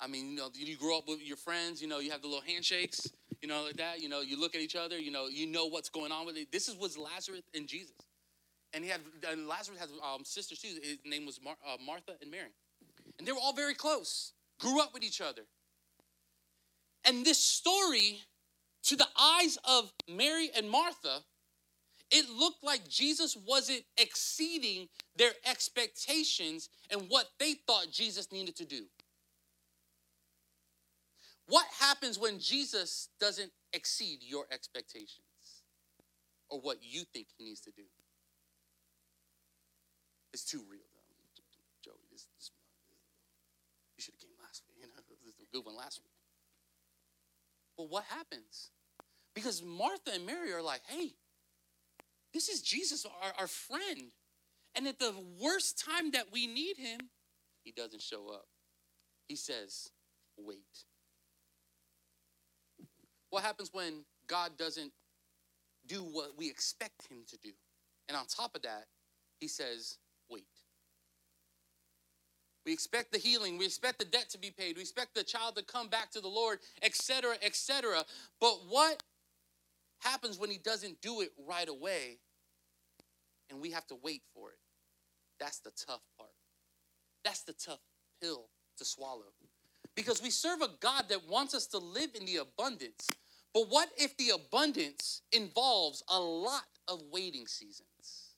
I 0.00 0.06
mean, 0.06 0.30
you 0.30 0.36
know, 0.36 0.50
you 0.54 0.76
grow 0.76 0.98
up 0.98 1.08
with 1.08 1.22
your 1.22 1.36
friends, 1.36 1.80
you 1.80 1.88
know, 1.88 2.00
you 2.00 2.10
have 2.10 2.20
the 2.20 2.28
little 2.28 2.42
handshakes, 2.42 3.10
you 3.40 3.48
know, 3.48 3.64
like 3.64 3.76
that. 3.76 4.00
You 4.00 4.08
know, 4.08 4.20
you 4.20 4.38
look 4.38 4.54
at 4.54 4.60
each 4.60 4.76
other, 4.76 4.98
you 4.98 5.10
know, 5.10 5.26
you 5.26 5.46
know 5.46 5.66
what's 5.66 5.88
going 5.88 6.12
on 6.12 6.26
with 6.26 6.36
it. 6.36 6.52
This 6.52 6.68
is 6.68 6.76
was 6.76 6.98
Lazarus 6.98 7.42
and 7.54 7.66
Jesus. 7.66 7.96
And 8.74 8.84
he 8.84 8.90
had, 8.90 9.00
and 9.30 9.48
Lazarus 9.48 9.78
had 9.78 9.88
um, 10.02 10.24
sisters 10.24 10.58
too. 10.58 10.68
His 10.82 10.98
name 11.04 11.24
was 11.24 11.40
Mar- 11.42 11.56
uh, 11.66 11.76
Martha 11.84 12.12
and 12.20 12.30
Mary. 12.30 12.50
And 13.18 13.26
they 13.26 13.32
were 13.32 13.38
all 13.42 13.54
very 13.54 13.74
close, 13.74 14.32
grew 14.60 14.82
up 14.82 14.92
with 14.92 15.02
each 15.02 15.20
other. 15.22 15.42
And 17.06 17.24
this 17.24 17.38
story, 17.38 18.20
to 18.84 18.96
the 18.96 19.06
eyes 19.18 19.56
of 19.64 19.92
Mary 20.08 20.50
and 20.54 20.68
Martha, 20.68 21.20
it 22.10 22.28
looked 22.30 22.62
like 22.62 22.88
Jesus 22.88 23.36
wasn't 23.36 23.82
exceeding 23.96 24.88
their 25.16 25.32
expectations 25.48 26.68
and 26.90 27.02
what 27.08 27.26
they 27.38 27.54
thought 27.54 27.86
Jesus 27.90 28.30
needed 28.30 28.56
to 28.56 28.64
do. 28.64 28.82
What 31.48 31.66
happens 31.78 32.18
when 32.18 32.38
Jesus 32.38 33.08
doesn't 33.20 33.52
exceed 33.72 34.18
your 34.22 34.46
expectations 34.50 35.20
or 36.48 36.60
what 36.60 36.78
you 36.82 37.02
think 37.12 37.28
he 37.36 37.44
needs 37.44 37.60
to 37.62 37.70
do? 37.70 37.82
It's 40.32 40.44
too 40.44 40.62
real, 40.68 40.80
though. 40.94 41.02
Joey, 41.84 41.94
this, 42.10 42.26
this 42.36 42.50
you 43.96 44.02
should 44.02 44.14
have 44.14 44.20
came 44.20 44.36
last 44.42 44.62
week. 44.68 44.78
You 44.82 44.88
know, 44.88 45.02
this 45.24 45.34
is 45.34 45.40
a 45.40 45.54
good 45.54 45.64
one 45.64 45.76
last 45.76 46.00
week. 46.02 46.12
But 47.76 47.90
what 47.90 48.04
happens? 48.04 48.70
Because 49.34 49.62
Martha 49.62 50.12
and 50.14 50.26
Mary 50.26 50.52
are 50.52 50.62
like, 50.62 50.80
hey, 50.88 51.12
this 52.32 52.48
is 52.48 52.62
Jesus, 52.62 53.06
our, 53.06 53.32
our 53.40 53.46
friend. 53.46 54.12
And 54.74 54.86
at 54.86 54.98
the 54.98 55.14
worst 55.42 55.82
time 55.82 56.10
that 56.12 56.26
we 56.32 56.46
need 56.46 56.76
him, 56.76 57.00
he 57.64 57.72
doesn't 57.72 58.02
show 58.02 58.28
up. 58.28 58.46
He 59.26 59.36
says, 59.36 59.90
wait. 60.36 60.84
What 63.30 63.42
happens 63.42 63.70
when 63.72 64.04
God 64.28 64.52
doesn't 64.58 64.92
do 65.86 65.98
what 65.98 66.32
we 66.36 66.48
expect 66.48 67.08
him 67.10 67.18
to 67.28 67.38
do? 67.38 67.50
And 68.08 68.16
on 68.16 68.26
top 68.26 68.54
of 68.54 68.62
that, 68.62 68.84
he 69.40 69.48
says, 69.48 69.98
wait. 70.30 70.44
We 72.64 72.72
expect 72.72 73.12
the 73.12 73.18
healing, 73.18 73.58
we 73.58 73.64
expect 73.64 74.00
the 74.00 74.04
debt 74.04 74.28
to 74.30 74.38
be 74.38 74.50
paid, 74.50 74.76
we 74.76 74.82
expect 74.82 75.14
the 75.14 75.22
child 75.22 75.56
to 75.56 75.64
come 75.64 75.88
back 75.88 76.10
to 76.12 76.20
the 76.20 76.28
Lord, 76.28 76.58
etc., 76.82 77.36
etc. 77.40 78.04
But 78.40 78.58
what 78.68 79.02
happens 80.00 80.38
when 80.38 80.50
he 80.50 80.58
doesn't 80.58 81.00
do 81.00 81.20
it 81.20 81.30
right 81.46 81.68
away 81.68 82.18
and 83.50 83.60
we 83.60 83.70
have 83.70 83.86
to 83.88 83.96
wait 84.02 84.22
for 84.34 84.50
it? 84.50 84.58
That's 85.40 85.60
the 85.60 85.70
tough 85.70 86.02
part. 86.18 86.30
That's 87.24 87.42
the 87.42 87.52
tough 87.52 87.80
pill 88.22 88.48
to 88.78 88.84
swallow. 88.84 89.32
Because 89.94 90.22
we 90.22 90.30
serve 90.30 90.60
a 90.60 90.68
God 90.80 91.04
that 91.08 91.28
wants 91.28 91.54
us 91.54 91.66
to 91.68 91.78
live 91.78 92.10
in 92.18 92.26
the 92.26 92.36
abundance. 92.36 93.08
But 93.54 93.70
what 93.70 93.88
if 93.96 94.16
the 94.16 94.30
abundance 94.30 95.22
involves 95.32 96.02
a 96.08 96.20
lot 96.20 96.66
of 96.88 97.02
waiting 97.10 97.46
seasons? 97.46 98.34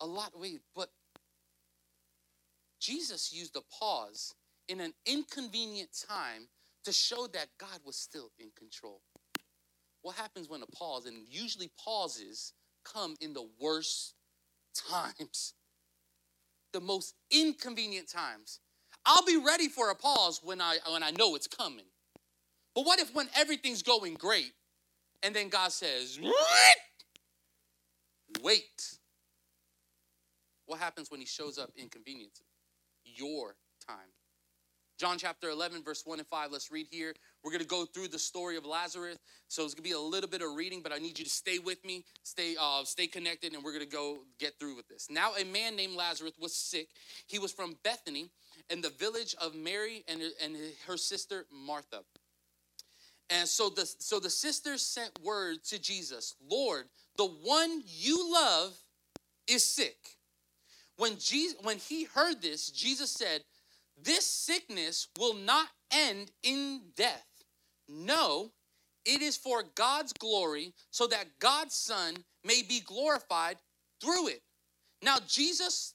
A 0.00 0.06
lot 0.06 0.32
waiting. 0.34 0.60
But 0.74 0.90
Jesus 2.80 3.32
used 3.32 3.56
a 3.56 3.60
pause 3.78 4.34
in 4.68 4.80
an 4.80 4.94
inconvenient 5.06 5.90
time 6.08 6.48
to 6.84 6.92
show 6.92 7.26
that 7.32 7.48
God 7.58 7.80
was 7.84 7.96
still 7.96 8.30
in 8.38 8.50
control. 8.56 9.00
What 10.02 10.16
happens 10.16 10.48
when 10.48 10.62
a 10.62 10.66
pause, 10.66 11.06
and 11.06 11.26
usually 11.28 11.70
pauses 11.82 12.52
come 12.84 13.14
in 13.20 13.32
the 13.32 13.48
worst 13.60 14.14
times, 14.90 15.54
the 16.72 16.80
most 16.80 17.14
inconvenient 17.30 18.08
times. 18.08 18.60
I'll 19.04 19.24
be 19.24 19.36
ready 19.36 19.68
for 19.68 19.90
a 19.90 19.94
pause 19.94 20.40
when 20.42 20.60
I 20.60 20.78
when 20.90 21.02
I 21.02 21.10
know 21.10 21.34
it's 21.34 21.48
coming. 21.48 21.86
But 22.74 22.86
what 22.86 23.00
if 23.00 23.14
when 23.14 23.28
everything's 23.36 23.82
going 23.82 24.14
great 24.14 24.52
and 25.22 25.34
then 25.34 25.48
God 25.48 25.72
says, 25.72 26.18
wait? 28.42 28.98
What 30.66 30.78
happens 30.78 31.10
when 31.10 31.20
he 31.20 31.26
shows 31.26 31.58
up 31.58 31.70
inconveniences? 31.76 32.46
Your. 33.04 33.56
John 35.02 35.18
chapter 35.18 35.50
11, 35.50 35.82
verse 35.82 36.04
1 36.06 36.20
and 36.20 36.28
5. 36.28 36.52
Let's 36.52 36.70
read 36.70 36.86
here. 36.88 37.12
We're 37.42 37.50
going 37.50 37.60
to 37.60 37.66
go 37.66 37.84
through 37.84 38.06
the 38.06 38.20
story 38.20 38.56
of 38.56 38.64
Lazarus. 38.64 39.18
So 39.48 39.64
it's 39.64 39.74
going 39.74 39.82
to 39.82 39.90
be 39.90 39.96
a 39.96 39.98
little 39.98 40.30
bit 40.30 40.42
of 40.42 40.54
reading, 40.54 40.80
but 40.80 40.92
I 40.92 40.98
need 40.98 41.18
you 41.18 41.24
to 41.24 41.30
stay 41.30 41.58
with 41.58 41.84
me, 41.84 42.04
stay, 42.22 42.54
uh, 42.56 42.84
stay 42.84 43.08
connected, 43.08 43.52
and 43.52 43.64
we're 43.64 43.72
going 43.72 43.84
to 43.84 43.90
go 43.90 44.18
get 44.38 44.60
through 44.60 44.76
with 44.76 44.86
this. 44.86 45.08
Now, 45.10 45.32
a 45.34 45.44
man 45.44 45.74
named 45.74 45.96
Lazarus 45.96 46.34
was 46.40 46.54
sick. 46.54 46.86
He 47.26 47.40
was 47.40 47.50
from 47.50 47.74
Bethany 47.82 48.30
in 48.70 48.80
the 48.80 48.90
village 48.90 49.34
of 49.40 49.56
Mary 49.56 50.04
and, 50.06 50.22
and 50.40 50.56
her 50.86 50.96
sister 50.96 51.46
Martha. 51.52 52.02
And 53.28 53.48
so 53.48 53.70
the, 53.70 53.86
so 53.98 54.20
the 54.20 54.30
sisters 54.30 54.82
sent 54.82 55.10
word 55.20 55.64
to 55.64 55.80
Jesus 55.80 56.36
Lord, 56.48 56.84
the 57.16 57.26
one 57.26 57.82
you 57.84 58.32
love 58.32 58.78
is 59.48 59.64
sick. 59.64 59.96
When, 60.96 61.18
Jesus, 61.18 61.56
when 61.62 61.78
he 61.78 62.04
heard 62.04 62.40
this, 62.40 62.70
Jesus 62.70 63.10
said, 63.10 63.40
This 64.02 64.26
sickness 64.26 65.08
will 65.18 65.34
not 65.34 65.68
end 65.92 66.30
in 66.42 66.80
death. 66.96 67.26
No, 67.88 68.52
it 69.04 69.22
is 69.22 69.36
for 69.36 69.62
God's 69.74 70.12
glory, 70.12 70.72
so 70.90 71.06
that 71.08 71.38
God's 71.38 71.74
Son 71.74 72.16
may 72.44 72.62
be 72.62 72.80
glorified 72.80 73.56
through 74.00 74.28
it. 74.28 74.42
Now, 75.02 75.18
Jesus, 75.26 75.94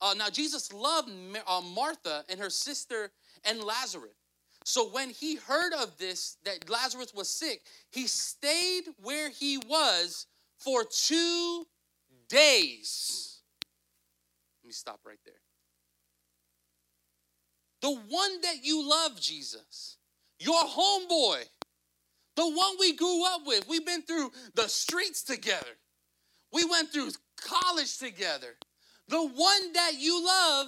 uh, 0.00 0.14
now 0.16 0.28
Jesus 0.28 0.72
loved 0.72 1.10
uh, 1.46 1.60
Martha 1.60 2.24
and 2.28 2.40
her 2.40 2.50
sister 2.50 3.10
and 3.44 3.62
Lazarus. 3.62 4.16
So 4.64 4.88
when 4.90 5.10
he 5.10 5.36
heard 5.36 5.72
of 5.72 5.96
this, 5.96 6.36
that 6.44 6.68
Lazarus 6.68 7.14
was 7.14 7.30
sick, 7.30 7.62
he 7.90 8.06
stayed 8.06 8.84
where 9.02 9.30
he 9.30 9.58
was 9.58 10.26
for 10.58 10.84
two 10.84 11.66
days. 12.28 13.40
Let 14.62 14.68
me 14.68 14.72
stop 14.72 15.00
right 15.06 15.20
there. 15.24 15.47
The 17.80 17.90
one 17.90 18.40
that 18.42 18.64
you 18.64 18.88
love, 18.88 19.20
Jesus, 19.20 19.96
your 20.38 20.62
homeboy, 20.62 21.44
the 22.36 22.48
one 22.48 22.76
we 22.78 22.94
grew 22.94 23.24
up 23.26 23.42
with. 23.46 23.68
We've 23.68 23.86
been 23.86 24.02
through 24.02 24.32
the 24.54 24.68
streets 24.68 25.22
together, 25.22 25.76
we 26.52 26.64
went 26.64 26.92
through 26.92 27.10
college 27.40 27.98
together. 27.98 28.56
The 29.08 29.22
one 29.22 29.72
that 29.72 29.92
you 29.98 30.22
love 30.24 30.66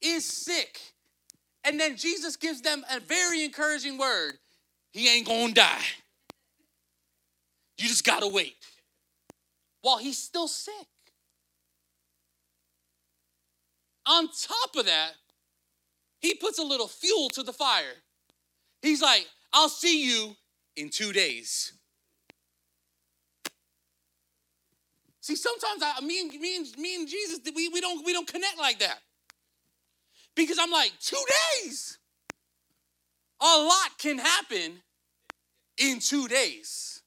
is 0.00 0.24
sick. 0.24 0.80
And 1.62 1.78
then 1.78 1.96
Jesus 1.96 2.36
gives 2.36 2.62
them 2.62 2.84
a 2.90 3.00
very 3.00 3.44
encouraging 3.44 3.98
word 3.98 4.38
He 4.92 5.14
ain't 5.14 5.26
gonna 5.26 5.52
die. 5.52 5.82
You 7.76 7.88
just 7.88 8.04
gotta 8.04 8.28
wait 8.28 8.56
while 9.82 9.98
he's 9.98 10.18
still 10.18 10.48
sick. 10.48 10.72
On 14.06 14.26
top 14.26 14.76
of 14.76 14.86
that, 14.86 15.12
he 16.26 16.34
puts 16.34 16.58
a 16.58 16.62
little 16.62 16.88
fuel 16.88 17.28
to 17.30 17.42
the 17.42 17.52
fire. 17.52 18.02
He's 18.82 19.00
like, 19.00 19.26
I'll 19.52 19.68
see 19.68 20.04
you 20.04 20.36
in 20.76 20.90
two 20.90 21.12
days. 21.12 21.72
See, 25.20 25.36
sometimes 25.36 25.82
I, 25.82 26.04
me 26.04 26.20
and 26.20 26.30
me 26.40 26.56
and 26.56 26.78
me 26.78 26.96
and 26.96 27.08
Jesus, 27.08 27.40
we, 27.54 27.68
we 27.68 27.80
don't 27.80 28.04
we 28.04 28.12
don't 28.12 28.28
connect 28.28 28.58
like 28.58 28.78
that. 28.80 28.98
Because 30.34 30.58
I'm 30.60 30.70
like, 30.70 30.92
two 31.00 31.22
days. 31.62 31.98
A 33.40 33.44
lot 33.44 33.98
can 33.98 34.18
happen 34.18 34.82
in 35.78 35.98
two 36.00 36.28
days. 36.28 37.02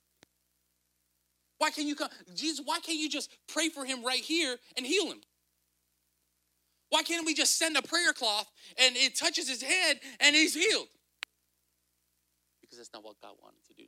Why 1.58 1.72
can't 1.72 1.88
you 1.88 1.96
come? 1.96 2.10
Jesus, 2.36 2.62
why 2.64 2.80
can't 2.80 2.98
you 2.98 3.10
just 3.10 3.32
pray 3.48 3.70
for 3.70 3.86
him 3.86 4.04
right 4.04 4.22
here 4.22 4.58
and 4.78 4.86
heal 4.86 5.08
him? 5.08 5.22
Why 6.90 7.04
can't 7.04 7.26
we 7.26 7.34
just 7.34 7.58
send 7.58 7.78
a 7.78 7.82
prayer 7.82 8.14
cloth 8.14 8.52
and 8.78 8.96
it 8.96 9.16
touches 9.16 9.48
his 9.48 9.62
head 9.62 10.00
and 10.20 10.36
he's 10.36 10.56
healed? 10.56 10.88
Because 12.62 12.78
that's 12.78 12.94
not 12.94 13.04
what 13.04 13.22
God 13.22 13.34
wanted 13.42 13.64
to 13.68 13.74
do. 13.74 13.88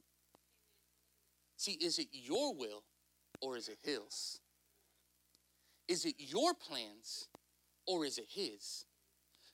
See, 1.57 1.73
is 1.73 1.99
it 1.99 2.07
your 2.11 2.55
will 2.55 2.83
or 3.41 3.57
is 3.57 3.67
it 3.67 3.77
his? 3.81 4.39
Is 5.87 6.05
it 6.05 6.15
your 6.17 6.53
plans 6.53 7.27
or 7.87 8.05
is 8.05 8.17
it 8.17 8.27
his? 8.29 8.85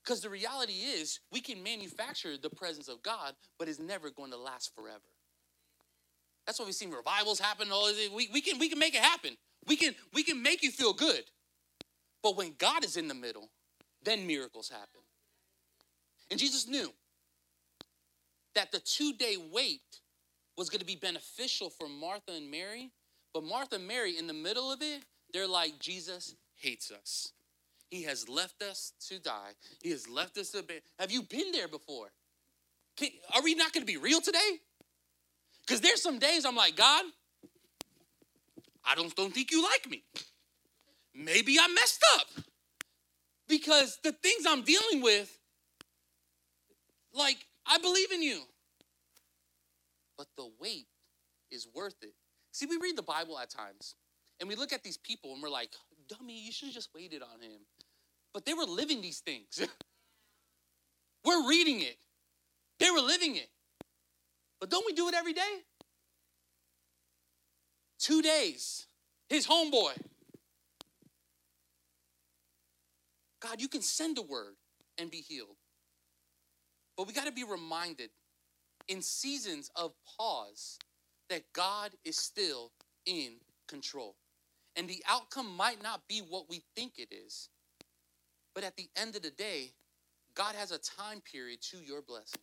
Because 0.04 0.22
the 0.22 0.30
reality 0.30 0.74
is, 0.74 1.20
we 1.34 1.42
can 1.42 1.62
manufacture 1.62 2.38
the 2.38 2.50
presence 2.50 2.88
of 2.88 3.04
God, 3.04 3.34
but 3.60 3.68
it's 3.68 3.80
never 3.80 4.10
going 4.10 4.32
to 4.32 4.38
last 4.38 4.74
forever. 4.74 5.02
That's 6.46 6.60
why 6.60 6.66
we've 6.66 6.76
seen 6.76 6.92
revivals 6.92 7.40
happen. 7.40 7.70
All 7.74 7.92
we, 8.16 8.30
we 8.32 8.40
can 8.40 8.58
we 8.58 8.70
can 8.70 8.80
make 8.80 8.96
it 8.96 9.02
happen. 9.02 9.36
We 9.68 9.76
can 9.76 9.94
we 10.14 10.24
can 10.24 10.42
make 10.42 10.64
you 10.64 10.72
feel 10.72 10.94
good. 10.94 11.24
But 12.24 12.36
when 12.36 12.54
God 12.58 12.84
is 12.84 12.98
in 12.98 13.08
the 13.08 13.14
middle, 13.14 13.50
then 14.04 14.28
miracles 14.28 14.70
happen. 14.70 15.02
And 16.30 16.40
Jesus 16.40 16.68
knew 16.68 16.92
that 18.56 18.72
the 18.72 18.80
two-day 18.80 19.38
wait 19.52 20.02
was 20.58 20.70
going 20.70 20.80
to 20.80 20.86
be 20.86 20.96
beneficial 20.96 21.70
for 21.70 21.88
Martha 21.88 22.32
and 22.32 22.50
Mary, 22.50 22.92
But 23.38 23.44
Martha 23.44 23.76
and 23.76 23.88
Mary, 23.88 24.18
in 24.18 24.26
the 24.26 24.34
middle 24.34 24.72
of 24.72 24.82
it, 24.82 25.04
they're 25.32 25.48
like, 25.48 25.78
Jesus 25.78 26.34
hates 26.56 26.90
us. 26.90 27.34
He 27.92 28.02
has 28.02 28.28
left 28.28 28.64
us 28.64 28.94
to 29.10 29.20
die. 29.20 29.52
He 29.84 29.92
has 29.92 30.10
left 30.10 30.40
us 30.40 30.50
to 30.54 30.64
be. 30.64 30.80
Have 30.98 31.12
you 31.12 31.22
been 31.22 31.52
there 31.52 31.68
before? 31.68 32.08
Can, 32.96 33.10
are 33.36 33.44
we 33.44 33.54
not 33.54 33.74
going 33.74 33.86
to 33.86 33.94
be 33.94 33.98
real 33.98 34.22
today? 34.22 34.58
Because 35.66 35.82
there's 35.82 36.02
some 36.02 36.18
days 36.18 36.46
I'm 36.46 36.56
like, 36.56 36.76
God, 36.76 37.06
I 38.84 38.96
don't, 38.96 39.16
don't 39.16 39.32
think 39.32 39.52
you 39.52 39.62
like 39.62 39.88
me. 39.88 40.04
Maybe 41.18 41.58
I 41.60 41.68
messed 41.68 42.06
up. 42.16 42.28
Because 43.50 43.98
the 44.04 44.12
things 44.12 44.46
I'm 44.48 44.62
dealing 44.62 45.02
with, 45.02 45.36
like, 47.14 47.38
I 47.66 47.78
believe 47.80 48.12
in 48.12 48.22
you. 48.22 48.42
But 50.18 50.28
the 50.38 50.50
wait 50.60 50.88
is 51.50 51.68
worth 51.74 51.96
it. 52.02 52.14
See, 52.52 52.66
we 52.66 52.78
read 52.78 52.98
the 52.98 53.04
Bible 53.04 53.40
at 53.40 53.50
times 53.50 53.96
and 54.40 54.50
we 54.50 54.56
look 54.56 54.74
at 54.74 54.84
these 54.84 54.98
people 54.98 55.34
and 55.34 55.42
we're 55.42 55.50
like, 55.50 55.72
dummy, 56.08 56.40
you 56.40 56.52
should 56.52 56.68
have 56.68 56.76
just 56.76 56.90
waited 56.94 57.22
on 57.22 57.42
him. 57.42 57.62
But 58.34 58.46
they 58.46 58.54
were 58.54 58.66
living 58.66 59.02
these 59.02 59.20
things. 59.20 59.62
we're 61.26 61.48
reading 61.48 61.82
it, 61.82 61.98
they 62.80 62.92
were 62.92 63.02
living 63.02 63.36
it. 63.36 63.50
But 64.60 64.70
don't 64.70 64.86
we 64.86 64.94
do 64.94 65.08
it 65.08 65.14
every 65.16 65.34
day? 65.34 65.64
Two 68.00 68.22
days, 68.22 68.88
his 69.30 69.48
homeboy. 69.48 69.94
God, 73.48 73.62
you 73.62 73.68
can 73.68 73.82
send 73.82 74.18
a 74.18 74.22
word 74.22 74.56
and 74.98 75.10
be 75.10 75.22
healed. 75.22 75.56
But 76.98 77.08
we 77.08 77.14
got 77.14 77.28
to 77.28 77.32
be 77.32 77.44
reminded 77.44 78.10
in 78.88 79.02
seasons 79.02 79.72
of 79.76 79.94
pause 80.18 80.78
that 81.30 81.44
God 81.54 81.92
is 82.04 82.18
still 82.18 82.72
in 83.06 83.36
control. 83.68 84.16
And 84.76 84.88
the 84.88 85.04
outcome 85.08 85.56
might 85.56 85.82
not 85.82 86.02
be 86.08 86.20
what 86.20 86.50
we 86.50 86.64
think 86.76 86.94
it 86.98 87.10
is. 87.12 87.50
But 88.54 88.64
at 88.64 88.76
the 88.76 88.90
end 88.96 89.16
of 89.16 89.22
the 89.22 89.32
day, 89.32 89.72
God 90.36 90.56
has 90.56 90.72
a 90.72 90.78
time 90.78 91.22
period 91.22 91.62
to 91.72 91.78
your 91.78 92.02
blessing. 92.02 92.42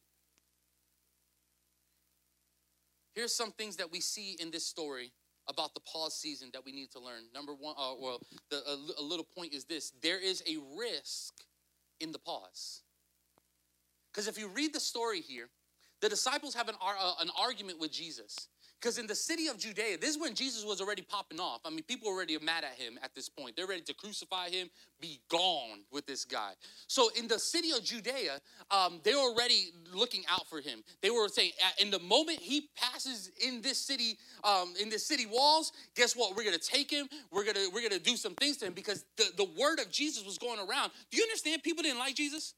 Here's 3.14 3.34
some 3.34 3.52
things 3.52 3.76
that 3.76 3.92
we 3.92 4.00
see 4.00 4.36
in 4.40 4.50
this 4.50 4.66
story 4.66 5.12
about 5.48 5.74
the 5.74 5.80
pause 5.80 6.14
season 6.14 6.50
that 6.52 6.64
we 6.64 6.72
need 6.72 6.90
to 6.92 7.00
learn. 7.00 7.24
Number 7.34 7.52
one, 7.52 7.74
uh, 7.78 7.94
well, 7.98 8.20
the, 8.50 8.56
a, 8.56 9.00
a 9.00 9.04
little 9.04 9.26
point 9.36 9.52
is 9.52 9.64
this 9.64 9.92
there 10.02 10.20
is 10.20 10.42
a 10.46 10.56
risk 10.76 11.34
in 12.00 12.12
the 12.12 12.18
pause. 12.18 12.82
Because 14.12 14.28
if 14.28 14.38
you 14.38 14.48
read 14.48 14.72
the 14.72 14.80
story 14.80 15.20
here, 15.20 15.48
the 16.00 16.08
disciples 16.08 16.54
have 16.54 16.68
an, 16.68 16.76
uh, 16.80 17.14
an 17.20 17.30
argument 17.38 17.80
with 17.80 17.92
Jesus. 17.92 18.48
Because 18.80 18.98
in 18.98 19.06
the 19.06 19.14
city 19.14 19.48
of 19.48 19.58
Judea, 19.58 19.96
this 19.98 20.10
is 20.10 20.20
when 20.20 20.34
Jesus 20.34 20.64
was 20.64 20.80
already 20.80 21.02
popping 21.02 21.40
off. 21.40 21.60
I 21.64 21.70
mean, 21.70 21.84
people 21.84 22.10
were 22.10 22.16
already 22.16 22.38
mad 22.38 22.64
at 22.64 22.74
him 22.78 22.98
at 23.02 23.14
this 23.14 23.28
point. 23.28 23.56
They're 23.56 23.66
ready 23.66 23.80
to 23.82 23.94
crucify 23.94 24.50
him, 24.50 24.68
be 25.00 25.20
gone 25.30 25.84
with 25.90 26.06
this 26.06 26.24
guy. 26.24 26.52
So 26.86 27.08
in 27.18 27.26
the 27.26 27.38
city 27.38 27.70
of 27.70 27.82
Judea, 27.82 28.40
um, 28.70 29.00
they 29.02 29.14
were 29.14 29.20
already 29.20 29.70
looking 29.94 30.24
out 30.30 30.46
for 30.48 30.60
him. 30.60 30.84
They 31.00 31.10
were 31.10 31.28
saying, 31.28 31.52
in 31.80 31.90
the 31.90 31.98
moment 31.98 32.40
he 32.40 32.68
passes 32.76 33.30
in 33.46 33.62
this 33.62 33.78
city, 33.78 34.18
um, 34.44 34.74
in 34.80 34.90
the 34.90 34.98
city 34.98 35.26
walls, 35.26 35.72
guess 35.96 36.14
what? 36.14 36.36
We're 36.36 36.44
gonna 36.44 36.58
take 36.58 36.90
him. 36.90 37.08
We're 37.30 37.44
gonna 37.44 37.68
we're 37.72 37.88
gonna 37.88 38.00
do 38.00 38.16
some 38.16 38.34
things 38.34 38.58
to 38.58 38.66
him 38.66 38.74
because 38.74 39.04
the, 39.16 39.26
the 39.36 39.48
word 39.58 39.78
of 39.80 39.90
Jesus 39.90 40.24
was 40.24 40.38
going 40.38 40.58
around. 40.58 40.92
Do 41.10 41.16
you 41.16 41.22
understand? 41.22 41.62
People 41.62 41.82
didn't 41.82 41.98
like 41.98 42.14
Jesus. 42.14 42.54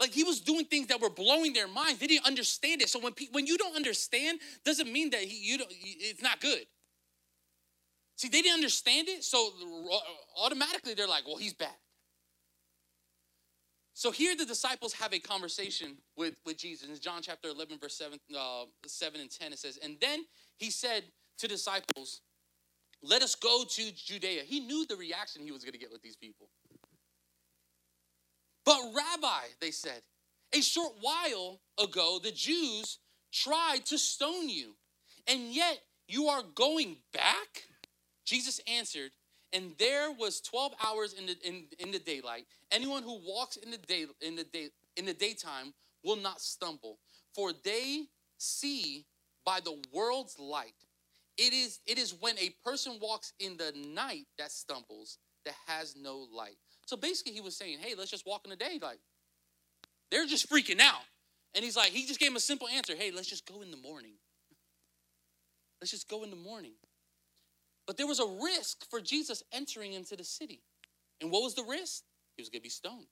Like 0.00 0.12
he 0.12 0.24
was 0.24 0.40
doing 0.40 0.64
things 0.64 0.86
that 0.86 1.00
were 1.00 1.10
blowing 1.10 1.52
their 1.52 1.68
minds. 1.68 2.00
They 2.00 2.06
didn't 2.06 2.26
understand 2.26 2.80
it. 2.80 2.88
So 2.88 2.98
when, 2.98 3.12
pe- 3.12 3.28
when 3.32 3.46
you 3.46 3.58
don't 3.58 3.76
understand, 3.76 4.40
doesn't 4.64 4.90
mean 4.90 5.10
that 5.10 5.20
he, 5.20 5.36
you 5.52 5.58
don't, 5.58 5.70
it's 5.70 6.22
not 6.22 6.40
good. 6.40 6.62
See, 8.16 8.28
they 8.28 8.42
didn't 8.42 8.56
understand 8.56 9.08
it, 9.08 9.24
so 9.24 9.50
automatically 10.42 10.94
they're 10.94 11.08
like, 11.08 11.26
well, 11.26 11.36
he's 11.36 11.54
bad. 11.54 11.74
So 13.94 14.10
here 14.10 14.34
the 14.34 14.46
disciples 14.46 14.94
have 14.94 15.12
a 15.12 15.18
conversation 15.18 15.96
with, 16.16 16.34
with 16.46 16.56
Jesus. 16.56 16.88
In 16.88 16.98
John 16.98 17.20
chapter 17.22 17.48
11, 17.48 17.78
verse 17.78 17.96
7, 17.96 18.18
uh, 18.38 18.64
7 18.86 19.20
and 19.20 19.30
10, 19.30 19.52
it 19.52 19.58
says, 19.58 19.78
And 19.82 19.96
then 20.00 20.24
he 20.56 20.70
said 20.70 21.04
to 21.38 21.48
disciples, 21.48 22.22
Let 23.02 23.20
us 23.22 23.34
go 23.34 23.64
to 23.68 23.92
Judea. 23.94 24.42
He 24.46 24.60
knew 24.60 24.86
the 24.86 24.96
reaction 24.96 25.42
he 25.42 25.52
was 25.52 25.64
going 25.64 25.72
to 25.72 25.78
get 25.78 25.92
with 25.92 26.02
these 26.02 26.16
people. 26.16 26.48
But, 28.64 28.80
Rabbi, 28.94 29.46
they 29.60 29.70
said, 29.70 30.02
a 30.52 30.60
short 30.60 30.94
while 31.00 31.60
ago, 31.82 32.18
the 32.22 32.32
Jews 32.32 32.98
tried 33.32 33.86
to 33.86 33.98
stone 33.98 34.48
you, 34.48 34.74
and 35.26 35.54
yet 35.54 35.80
you 36.08 36.26
are 36.26 36.42
going 36.54 36.96
back? 37.12 37.64
Jesus 38.24 38.60
answered, 38.66 39.12
and 39.52 39.72
there 39.78 40.12
was 40.12 40.40
12 40.40 40.72
hours 40.84 41.12
in 41.12 41.26
the, 41.26 41.36
in, 41.44 41.64
in 41.78 41.90
the 41.90 41.98
daylight. 41.98 42.46
Anyone 42.70 43.02
who 43.02 43.20
walks 43.24 43.56
in 43.56 43.70
the 43.70 43.78
day 43.78 44.06
in 44.20 44.36
the 44.36 44.44
day 44.44 44.68
in 44.96 45.06
the 45.06 45.14
daytime 45.14 45.74
will 46.04 46.16
not 46.16 46.40
stumble, 46.40 46.98
for 47.34 47.52
they 47.64 48.04
see 48.38 49.06
by 49.44 49.60
the 49.60 49.76
world's 49.92 50.38
light. 50.38 50.74
It 51.36 51.52
is 51.52 51.80
it 51.86 51.98
is 51.98 52.14
when 52.20 52.38
a 52.38 52.54
person 52.64 52.98
walks 53.00 53.32
in 53.40 53.56
the 53.56 53.72
night 53.76 54.26
that 54.38 54.52
stumbles, 54.52 55.18
that 55.44 55.54
has 55.66 55.96
no 55.96 56.26
light. 56.32 56.58
So 56.90 56.96
basically, 56.96 57.34
he 57.34 57.40
was 57.40 57.56
saying, 57.56 57.78
hey, 57.80 57.94
let's 57.96 58.10
just 58.10 58.26
walk 58.26 58.40
in 58.42 58.50
the 58.50 58.56
day. 58.56 58.80
Like, 58.82 58.98
they're 60.10 60.26
just 60.26 60.50
freaking 60.50 60.80
out. 60.80 61.04
And 61.54 61.64
he's 61.64 61.76
like, 61.76 61.90
he 61.90 62.04
just 62.04 62.18
gave 62.18 62.30
him 62.30 62.36
a 62.36 62.40
simple 62.40 62.66
answer 62.66 62.96
hey, 62.96 63.12
let's 63.14 63.28
just 63.28 63.46
go 63.46 63.62
in 63.62 63.70
the 63.70 63.76
morning. 63.76 64.14
Let's 65.80 65.92
just 65.92 66.08
go 66.08 66.24
in 66.24 66.30
the 66.30 66.36
morning. 66.36 66.72
But 67.86 67.96
there 67.96 68.08
was 68.08 68.18
a 68.18 68.26
risk 68.26 68.90
for 68.90 69.00
Jesus 69.00 69.44
entering 69.52 69.92
into 69.92 70.16
the 70.16 70.24
city. 70.24 70.62
And 71.20 71.30
what 71.30 71.44
was 71.44 71.54
the 71.54 71.62
risk? 71.62 72.02
He 72.36 72.42
was 72.42 72.48
going 72.48 72.58
to 72.58 72.64
be 72.64 72.68
stoned. 72.68 73.06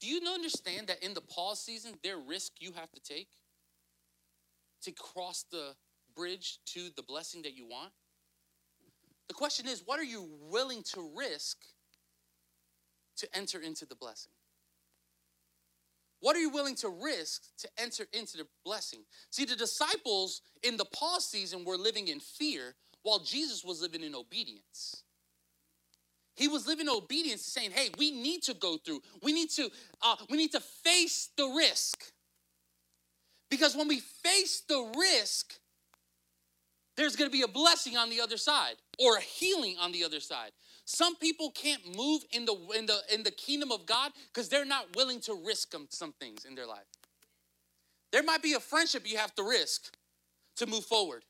Do 0.00 0.06
you 0.06 0.22
understand 0.26 0.86
that 0.86 1.04
in 1.04 1.12
the 1.12 1.20
pause 1.20 1.60
season, 1.60 1.96
there 2.02 2.16
risk 2.16 2.52
you 2.60 2.72
have 2.76 2.90
to 2.92 3.00
take 3.02 3.28
to 4.84 4.92
cross 4.92 5.44
the 5.52 5.74
bridge 6.16 6.60
to 6.68 6.88
the 6.96 7.02
blessing 7.02 7.42
that 7.42 7.54
you 7.54 7.66
want? 7.66 7.92
The 9.28 9.34
question 9.34 9.68
is, 9.68 9.82
what 9.84 10.00
are 10.00 10.04
you 10.04 10.26
willing 10.50 10.82
to 10.94 11.10
risk 11.14 11.58
to 13.20 13.28
enter 13.36 13.60
into 13.60 13.86
the 13.86 13.94
blessing? 13.94 14.32
What 16.20 16.36
are 16.36 16.40
you 16.40 16.50
willing 16.50 16.74
to 16.76 16.88
risk 16.88 17.42
to 17.58 17.68
enter 17.78 18.06
into 18.12 18.36
the 18.36 18.46
blessing? 18.64 19.00
See, 19.30 19.46
the 19.46 19.56
disciples 19.56 20.42
in 20.62 20.76
the 20.76 20.84
pause 20.84 21.24
season 21.24 21.64
were 21.64 21.78
living 21.78 22.08
in 22.08 22.20
fear 22.20 22.74
while 23.02 23.20
Jesus 23.20 23.64
was 23.64 23.80
living 23.80 24.02
in 24.02 24.14
obedience. 24.14 25.02
He 26.36 26.46
was 26.48 26.66
living 26.66 26.86
in 26.86 26.92
obedience, 26.92 27.42
saying, 27.42 27.70
"Hey, 27.72 27.90
we 27.98 28.10
need 28.10 28.42
to 28.44 28.54
go 28.54 28.76
through. 28.76 29.02
We 29.22 29.32
need 29.32 29.50
to. 29.50 29.70
Uh, 30.00 30.16
we 30.28 30.36
need 30.36 30.52
to 30.52 30.60
face 30.60 31.30
the 31.36 31.46
risk. 31.46 32.12
Because 33.50 33.74
when 33.74 33.88
we 33.88 34.00
face 34.00 34.60
the 34.60 34.92
risk, 34.96 35.58
there's 36.96 37.16
going 37.16 37.28
to 37.28 37.32
be 37.32 37.42
a 37.42 37.48
blessing 37.48 37.96
on 37.96 38.08
the 38.08 38.20
other 38.20 38.36
side 38.36 38.76
or 38.98 39.16
a 39.16 39.20
healing 39.20 39.76
on 39.78 39.90
the 39.90 40.04
other 40.04 40.20
side. 40.20 40.52
Some 40.92 41.14
people 41.14 41.52
can't 41.52 41.96
move 41.96 42.22
in 42.32 42.46
the 42.46 42.56
in 42.76 42.86
the 42.86 43.00
in 43.14 43.22
the 43.22 43.30
kingdom 43.30 43.70
of 43.70 43.86
God 43.86 44.10
because 44.26 44.48
they're 44.48 44.64
not 44.64 44.96
willing 44.96 45.20
to 45.20 45.40
risk 45.46 45.72
some 45.90 46.12
things 46.14 46.44
in 46.44 46.56
their 46.56 46.66
life. 46.66 46.84
There 48.10 48.24
might 48.24 48.42
be 48.42 48.54
a 48.54 48.60
friendship 48.60 49.08
you 49.08 49.16
have 49.16 49.32
to 49.36 49.44
risk 49.44 49.94
to 50.56 50.66
move 50.66 50.84
forward. 50.84 51.24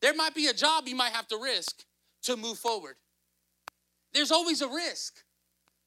There 0.00 0.14
might 0.14 0.34
be 0.34 0.46
a 0.46 0.54
job 0.54 0.88
you 0.88 0.96
might 0.96 1.12
have 1.12 1.28
to 1.28 1.36
risk 1.36 1.84
to 2.22 2.38
move 2.38 2.56
forward. 2.58 2.96
There's 4.14 4.32
always 4.32 4.62
a 4.62 4.68
risk. 4.68 5.22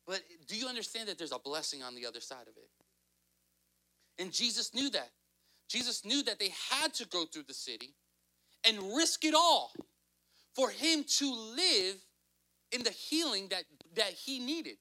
But 0.06 0.22
do 0.48 0.56
you 0.56 0.68
understand 0.68 1.10
that 1.10 1.18
there's 1.18 1.32
a 1.32 1.40
blessing 1.40 1.82
on 1.82 1.96
the 1.96 2.06
other 2.06 2.22
side 2.22 2.48
of 2.48 2.58
it? 2.58 2.70
And 4.22 4.32
Jesus 4.32 4.76
knew 4.76 4.92
that. 4.92 5.10
Jesus 5.68 6.06
knew 6.06 6.22
that 6.24 6.38
they 6.38 6.54
had 6.70 6.94
to 6.94 7.08
go 7.08 7.26
through 7.26 7.46
the 7.48 7.56
city 7.56 7.96
and 8.64 8.96
risk 8.96 9.26
it 9.26 9.34
all 9.34 9.74
for 10.54 10.70
him 10.70 11.04
to 11.04 11.34
live 11.34 12.06
in 12.72 12.84
the 12.84 12.92
healing 12.92 13.48
that, 13.50 13.64
that 13.96 14.12
he 14.14 14.40
needed. 14.40 14.78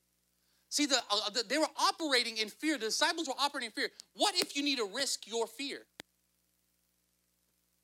See, 0.69 0.87
the, 0.87 0.99
uh, 1.11 1.31
the, 1.31 1.45
they 1.49 1.59
were 1.59 1.69
operating 1.77 2.37
in 2.39 2.49
fear. 2.49 2.77
The 2.77 2.87
disciples 2.87 3.29
were 3.29 3.35
operating 3.39 3.69
in 3.69 3.73
fear. 3.73 3.91
What 4.15 4.35
if 4.35 4.57
you 4.57 4.63
need 4.63 4.79
to 4.79 4.89
risk 4.93 5.27
your 5.27 5.47
fear? 5.47 5.81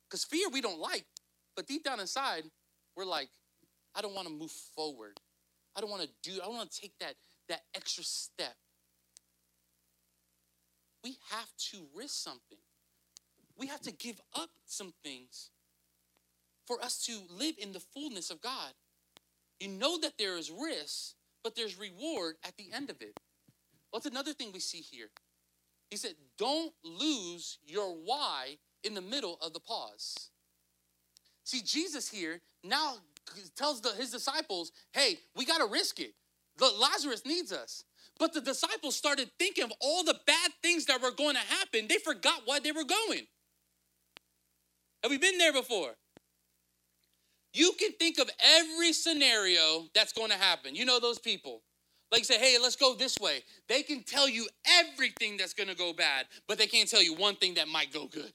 Because 0.09 0.23
fear 0.25 0.49
we 0.49 0.61
don't 0.61 0.79
like, 0.79 1.05
but 1.55 1.65
deep 1.65 1.83
down 1.83 1.99
inside, 1.99 2.43
we're 2.95 3.05
like, 3.05 3.29
I 3.95 4.01
don't 4.01 4.13
want 4.13 4.27
to 4.27 4.33
move 4.33 4.51
forward. 4.51 5.19
I 5.75 5.81
don't 5.81 5.89
want 5.89 6.03
to 6.03 6.09
do, 6.21 6.39
I 6.41 6.45
don't 6.45 6.55
want 6.55 6.71
to 6.71 6.81
take 6.81 6.93
that, 6.99 7.15
that 7.49 7.61
extra 7.73 8.03
step. 8.03 8.55
We 11.03 11.17
have 11.31 11.49
to 11.71 11.85
risk 11.95 12.15
something. 12.23 12.59
We 13.57 13.67
have 13.67 13.81
to 13.81 13.91
give 13.91 14.21
up 14.35 14.49
some 14.65 14.93
things 15.03 15.49
for 16.65 16.81
us 16.81 17.03
to 17.05 17.21
live 17.29 17.55
in 17.57 17.71
the 17.71 17.79
fullness 17.79 18.29
of 18.29 18.41
God. 18.41 18.73
You 19.63 19.69
know 19.69 19.97
that 19.99 20.17
there 20.19 20.37
is 20.37 20.51
risk, 20.51 21.13
but 21.41 21.55
there's 21.55 21.79
reward 21.79 22.35
at 22.45 22.57
the 22.57 22.65
end 22.73 22.89
of 22.89 23.01
it. 23.01 23.17
What's 23.91 24.05
another 24.05 24.33
thing 24.33 24.51
we 24.51 24.59
see 24.59 24.81
here? 24.81 25.07
He 25.89 25.95
said, 25.95 26.15
Don't 26.37 26.73
lose 26.83 27.59
your 27.65 27.91
why 27.93 28.57
in 28.83 28.93
the 28.93 29.01
middle 29.01 29.37
of 29.41 29.53
the 29.53 29.61
pause. 29.61 30.31
See, 31.45 31.61
Jesus 31.61 32.09
here 32.09 32.41
now 32.61 32.95
tells 33.55 33.79
the, 33.79 33.91
his 33.91 34.11
disciples, 34.11 34.73
hey, 34.91 35.19
we 35.33 35.45
got 35.45 35.59
to 35.59 35.65
risk 35.65 36.01
it. 36.01 36.13
Lazarus 36.59 37.25
needs 37.25 37.53
us. 37.53 37.85
But 38.19 38.33
the 38.33 38.41
disciples 38.41 38.97
started 38.97 39.31
thinking 39.39 39.63
of 39.63 39.71
all 39.79 40.03
the 40.03 40.19
bad 40.27 40.51
things 40.61 40.87
that 40.87 41.01
were 41.01 41.11
going 41.11 41.35
to 41.35 41.41
happen. 41.41 41.87
They 41.87 41.99
forgot 41.99 42.41
why 42.43 42.59
they 42.59 42.73
were 42.73 42.83
going. 42.83 43.27
Have 45.03 45.09
we 45.09 45.17
been 45.17 45.37
there 45.37 45.53
before? 45.53 45.95
You 47.53 47.73
can 47.79 47.91
think 47.93 48.19
of 48.19 48.29
every 48.39 48.93
scenario 48.93 49.85
that's 49.93 50.11
going 50.11 50.31
to 50.31 50.37
happen. 50.37 50.75
You 50.75 50.85
know 50.85 50.99
those 50.99 51.19
people. 51.19 51.61
Like 52.11 52.25
say, 52.25 52.37
hey, 52.37 52.57
let's 52.61 52.75
go 52.75 52.93
this 52.95 53.17
way. 53.19 53.43
They 53.67 53.81
can 53.81 54.03
tell 54.03 54.29
you 54.29 54.47
everything 54.67 55.37
that's 55.37 55.53
going 55.53 55.69
to 55.69 55.75
go 55.75 55.93
bad, 55.93 56.27
but 56.47 56.57
they 56.57 56.67
can't 56.67 56.89
tell 56.89 57.01
you 57.01 57.15
one 57.15 57.35
thing 57.35 57.55
that 57.55 57.67
might 57.67 57.91
go 57.91 58.07
good. 58.07 58.31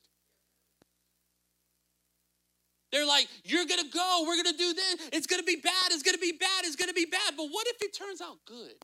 They're 2.91 3.07
like, 3.07 3.29
you're 3.45 3.67
going 3.67 3.81
to 3.81 3.91
go, 3.91 4.25
we're 4.27 4.43
going 4.43 4.53
to 4.53 4.59
do 4.59 4.73
this. 4.75 5.09
It's 5.13 5.27
going 5.27 5.41
to 5.41 5.47
be 5.47 5.57
bad, 5.57 5.91
it's 5.91 6.03
going 6.03 6.17
to 6.17 6.21
be 6.21 6.33
bad, 6.33 6.65
it's 6.65 6.75
going 6.75 6.89
to 6.89 6.95
be 6.95 7.05
bad. 7.05 7.35
But 7.37 7.47
what 7.51 7.67
if 7.69 7.83
it 7.83 7.95
turns 7.97 8.21
out 8.21 8.39
good? 8.47 8.75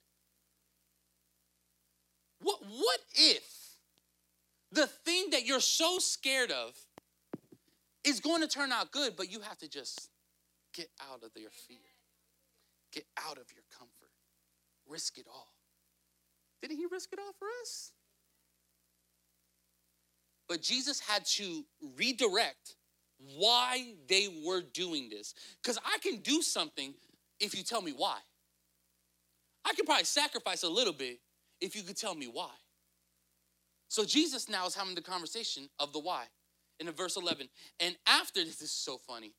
What, 2.42 2.58
what 2.62 3.00
if 3.14 3.42
the 4.70 4.86
thing 4.86 5.30
that 5.30 5.46
you're 5.46 5.60
so 5.60 5.98
scared 5.98 6.50
of 6.50 6.74
is 8.04 8.20
going 8.20 8.42
to 8.42 8.48
turn 8.48 8.70
out 8.70 8.92
good, 8.92 9.16
but 9.16 9.32
you 9.32 9.40
have 9.40 9.58
to 9.58 9.68
just 9.68 10.10
get 10.74 10.90
out 11.00 11.22
of 11.22 11.30
your 11.40 11.50
fear, 11.50 11.78
get 12.92 13.04
out 13.16 13.38
of 13.38 13.46
your 13.54 13.64
comfort, 13.78 14.10
risk 14.88 15.18
it 15.18 15.26
all? 15.32 15.54
Didn't 16.60 16.76
he 16.76 16.87
risk 16.90 17.12
it 17.12 17.18
all 17.18 17.32
for 17.38 17.48
us? 17.62 17.92
But 20.48 20.60
Jesus 20.60 21.00
had 21.00 21.24
to 21.26 21.64
redirect 21.96 22.76
why 23.37 23.94
they 24.08 24.28
were 24.44 24.60
doing 24.60 25.08
this. 25.08 25.34
Because 25.62 25.78
I 25.84 25.98
can 25.98 26.18
do 26.18 26.42
something 26.42 26.94
if 27.40 27.56
you 27.56 27.62
tell 27.62 27.80
me 27.80 27.92
why. 27.96 28.18
I 29.64 29.72
can 29.74 29.87
probably 29.87 30.04
sacrifice 30.04 30.62
a 30.62 30.68
little 30.68 30.92
bit 30.92 31.20
if 31.60 31.74
you 31.74 31.82
could 31.82 31.96
tell 31.96 32.14
me 32.14 32.26
why. 32.26 32.50
So 33.88 34.04
Jesus 34.04 34.48
now 34.48 34.66
is 34.66 34.74
having 34.74 34.94
the 34.94 35.00
conversation 35.00 35.68
of 35.78 35.92
the 35.92 36.00
why 36.00 36.24
in 36.80 36.90
verse 36.90 37.16
11. 37.16 37.48
And 37.80 37.96
after 38.06 38.44
this 38.44 38.60
is 38.60 38.72
so 38.72 38.98
funny. 38.98 39.32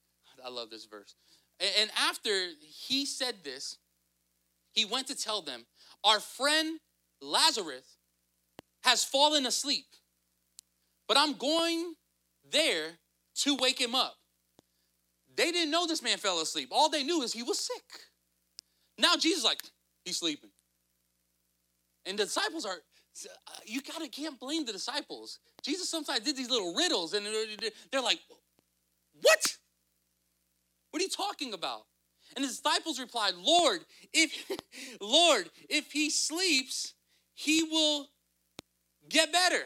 I 0.45 0.49
love 0.49 0.69
this 0.69 0.85
verse. 0.85 1.15
And 1.59 1.89
after 1.97 2.29
he 2.61 3.05
said 3.05 3.35
this, 3.43 3.77
he 4.73 4.85
went 4.85 5.07
to 5.07 5.15
tell 5.15 5.41
them, 5.41 5.65
Our 6.03 6.19
friend 6.19 6.79
Lazarus 7.21 7.97
has 8.83 9.03
fallen 9.03 9.45
asleep, 9.45 9.85
but 11.07 11.17
I'm 11.17 11.33
going 11.33 11.95
there 12.51 12.91
to 13.37 13.55
wake 13.55 13.79
him 13.79 13.95
up. 13.95 14.15
They 15.35 15.51
didn't 15.51 15.71
know 15.71 15.87
this 15.87 16.03
man 16.03 16.17
fell 16.17 16.39
asleep. 16.41 16.69
All 16.71 16.89
they 16.89 17.03
knew 17.03 17.21
is 17.23 17.33
he 17.33 17.43
was 17.43 17.59
sick. 17.59 17.83
Now 18.97 19.15
Jesus 19.17 19.43
like, 19.43 19.61
he's 20.05 20.17
sleeping. 20.17 20.51
And 22.05 22.19
the 22.19 22.25
disciples 22.25 22.65
are, 22.65 22.77
you 23.65 23.81
gotta 23.81 24.07
can't 24.07 24.39
blame 24.39 24.65
the 24.65 24.71
disciples. 24.71 25.39
Jesus 25.63 25.89
sometimes 25.89 26.19
did 26.21 26.37
these 26.37 26.49
little 26.49 26.75
riddles, 26.75 27.13
and 27.13 27.25
they're 27.91 28.01
like, 28.01 28.19
"What? 29.21 29.57
What 30.95 31.01
are 31.01 31.03
you 31.03 31.09
talking 31.09 31.53
about?" 31.53 31.87
And 32.37 32.45
the 32.45 32.47
disciples 32.47 33.01
replied, 33.01 33.33
"Lord, 33.35 33.85
if 34.13 34.49
Lord, 35.01 35.49
if 35.67 35.91
he 35.91 36.09
sleeps, 36.09 36.93
he 37.33 37.63
will 37.63 38.07
get 39.09 39.33
better." 39.33 39.65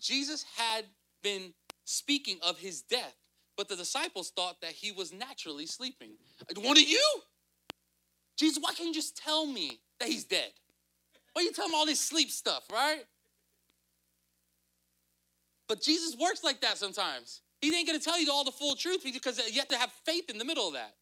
Jesus 0.00 0.44
had 0.54 0.84
been 1.24 1.54
speaking 1.84 2.38
of 2.40 2.60
his 2.60 2.82
death, 2.82 3.16
but 3.56 3.66
the 3.66 3.74
disciples 3.74 4.30
thought 4.30 4.60
that 4.60 4.70
he 4.70 4.92
was 4.92 5.12
naturally 5.12 5.66
sleeping. 5.66 6.12
What 6.54 6.78
are 6.78 6.80
you? 6.80 7.22
Jesus, 8.36 8.62
why 8.62 8.74
can't 8.74 8.86
you 8.86 8.94
just 8.94 9.16
tell 9.16 9.44
me 9.44 9.80
that 9.98 10.08
he's 10.08 10.22
dead? 10.22 10.52
Why 11.32 11.42
are 11.42 11.44
you 11.46 11.52
tell 11.52 11.66
him 11.66 11.74
all 11.74 11.84
this 11.84 11.98
sleep 11.98 12.30
stuff, 12.30 12.62
right? 12.70 13.04
But 15.66 15.82
Jesus 15.82 16.16
works 16.16 16.44
like 16.44 16.60
that 16.60 16.78
sometimes. 16.78 17.40
He 17.60 17.74
ain't 17.74 17.86
gonna 17.86 17.98
tell 17.98 18.20
you 18.20 18.30
all 18.30 18.44
the 18.44 18.52
full 18.52 18.76
truth 18.76 19.02
because 19.04 19.40
you 19.50 19.58
have 19.58 19.68
to 19.68 19.76
have 19.76 19.90
faith 20.04 20.30
in 20.30 20.38
the 20.38 20.44
middle 20.44 20.68
of 20.68 20.74
that. 20.74 20.94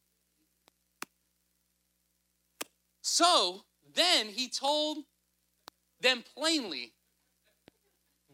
So 3.02 3.64
then 3.94 4.28
he 4.28 4.48
told 4.48 4.98
them 6.00 6.24
plainly, 6.36 6.92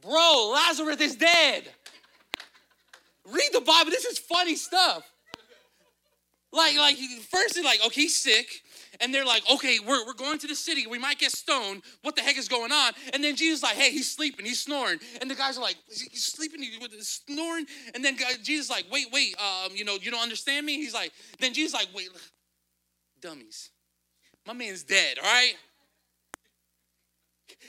Bro, 0.01 0.53
Lazarus 0.55 1.01
is 1.01 1.17
dead. 1.17 1.65
Read 3.27 3.51
the 3.53 3.61
Bible. 3.61 3.91
This 3.91 4.05
is 4.05 4.19
funny 4.19 4.57
stuff. 4.57 5.03
Like, 6.53 6.77
like 6.77 6.97
first, 7.31 7.57
he's 7.57 7.65
like, 7.65 7.85
okay, 7.85 8.03
he's 8.03 8.17
sick 8.17 8.63
and 9.01 9.15
they're 9.15 9.25
like, 9.25 9.43
okay, 9.51 9.79
we're, 9.79 10.05
we're 10.07 10.15
going 10.15 10.39
to 10.39 10.47
the 10.47 10.55
city. 10.55 10.87
We 10.87 10.99
might 10.99 11.19
get 11.19 11.33
stoned. 11.33 11.83
What 12.03 12.17
the 12.17 12.23
heck 12.23 12.37
is 12.37 12.49
going 12.49 12.71
on? 12.71 12.93
And 13.13 13.25
then 13.25 13.35
Jesus 13.35 13.63
like, 13.63 13.77
hey, 13.77 13.91
he's 13.91 14.11
sleeping. 14.11 14.45
He's 14.45 14.61
snoring. 14.61 14.99
And 15.21 15.31
the 15.31 15.35
guys 15.35 15.57
are 15.57 15.63
like, 15.63 15.77
he's 15.89 16.25
sleeping 16.25 16.61
with 16.81 16.93
snoring. 17.03 17.67
And 17.95 18.05
then 18.05 18.17
Jesus 18.43 18.71
like, 18.71 18.85
wait, 18.91 19.07
wait, 19.13 19.35
um, 19.39 19.73
you 19.75 19.85
know, 19.85 19.97
you 20.01 20.11
don't 20.11 20.23
understand 20.23 20.67
me? 20.67 20.77
He's 20.77 20.95
like, 20.95 21.13
then 21.39 21.55
Jesus 21.55 21.75
like, 21.75 21.89
wait, 21.95 22.09
dummies. 23.21 23.71
My 24.47 24.53
man's 24.53 24.83
dead, 24.83 25.19
all 25.19 25.25
right? 25.25 25.55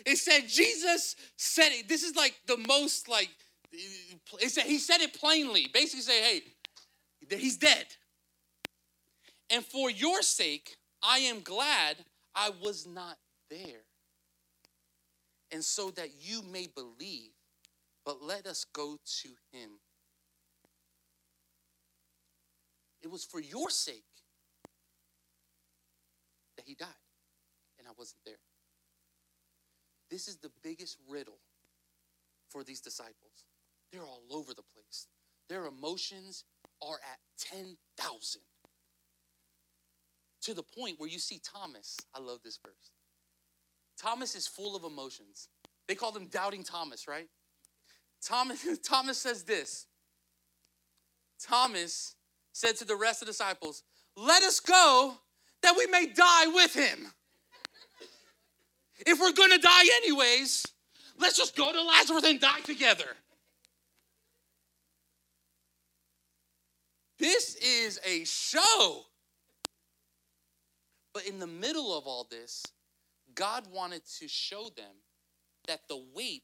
It 0.05 0.17
said 0.17 0.47
Jesus 0.47 1.15
said 1.37 1.69
it. 1.71 1.89
This 1.89 2.03
is 2.03 2.15
like 2.15 2.35
the 2.47 2.57
most 2.57 3.09
like 3.09 3.29
it 4.41 4.49
said 4.49 4.65
he 4.65 4.77
said 4.77 5.01
it 5.01 5.13
plainly. 5.13 5.67
Basically 5.73 6.01
say, 6.01 6.21
hey, 6.21 6.41
he's 7.37 7.57
dead. 7.57 7.85
And 9.49 9.65
for 9.65 9.89
your 9.89 10.21
sake, 10.21 10.77
I 11.03 11.19
am 11.19 11.41
glad 11.41 11.97
I 12.35 12.51
was 12.63 12.87
not 12.87 13.17
there. 13.49 13.85
And 15.51 15.63
so 15.63 15.91
that 15.91 16.09
you 16.19 16.41
may 16.43 16.67
believe, 16.67 17.31
but 18.05 18.21
let 18.21 18.45
us 18.45 18.65
go 18.73 18.97
to 19.21 19.29
him. 19.51 19.71
It 23.01 23.09
was 23.09 23.25
for 23.25 23.39
your 23.39 23.69
sake 23.69 24.03
that 26.55 26.65
he 26.65 26.75
died, 26.75 26.87
and 27.79 27.87
I 27.87 27.91
wasn't 27.97 28.21
there. 28.25 28.35
This 30.09 30.27
is 30.27 30.37
the 30.37 30.51
biggest 30.61 30.97
riddle 31.09 31.39
for 32.49 32.63
these 32.63 32.81
disciples. 32.81 33.45
They're 33.91 34.03
all 34.03 34.23
over 34.31 34.53
the 34.53 34.61
place. 34.61 35.07
Their 35.49 35.65
emotions 35.65 36.43
are 36.81 36.99
at 37.11 37.19
10,000 37.39 38.41
to 40.41 40.53
the 40.53 40.63
point 40.63 40.99
where 40.99 41.09
you 41.09 41.19
see 41.19 41.39
Thomas. 41.43 41.97
I 42.15 42.19
love 42.19 42.39
this 42.43 42.59
verse. 42.63 42.91
Thomas 43.97 44.35
is 44.35 44.47
full 44.47 44.75
of 44.75 44.83
emotions. 44.83 45.49
They 45.87 45.95
call 45.95 46.15
him 46.15 46.27
doubting 46.27 46.63
Thomas, 46.63 47.07
right? 47.07 47.27
Thomas, 48.23 48.65
Thomas 48.83 49.17
says 49.17 49.43
this. 49.43 49.87
Thomas 51.41 52.15
said 52.53 52.75
to 52.77 52.85
the 52.85 52.95
rest 52.95 53.21
of 53.21 53.27
the 53.27 53.31
disciples, 53.31 53.83
Let 54.15 54.43
us 54.43 54.59
go 54.59 55.15
that 55.61 55.75
we 55.77 55.87
may 55.87 56.07
die 56.07 56.47
with 56.47 56.73
him. 56.73 57.11
If 59.05 59.19
we're 59.19 59.33
gonna 59.33 59.57
die 59.57 59.83
anyways, 60.03 60.65
let's 61.19 61.37
just 61.37 61.55
go 61.55 61.71
to 61.71 61.81
Lazarus 61.81 62.23
and 62.25 62.39
die 62.39 62.59
together. 62.63 63.05
This 67.17 67.55
is 67.55 67.99
a 68.05 68.23
show. 68.25 69.05
But 71.13 71.25
in 71.25 71.39
the 71.39 71.47
middle 71.47 71.97
of 71.97 72.05
all 72.05 72.27
this, 72.29 72.63
God 73.35 73.67
wanted 73.71 74.01
to 74.19 74.27
show 74.27 74.69
them 74.75 74.95
that 75.67 75.81
the 75.87 76.01
wait 76.13 76.43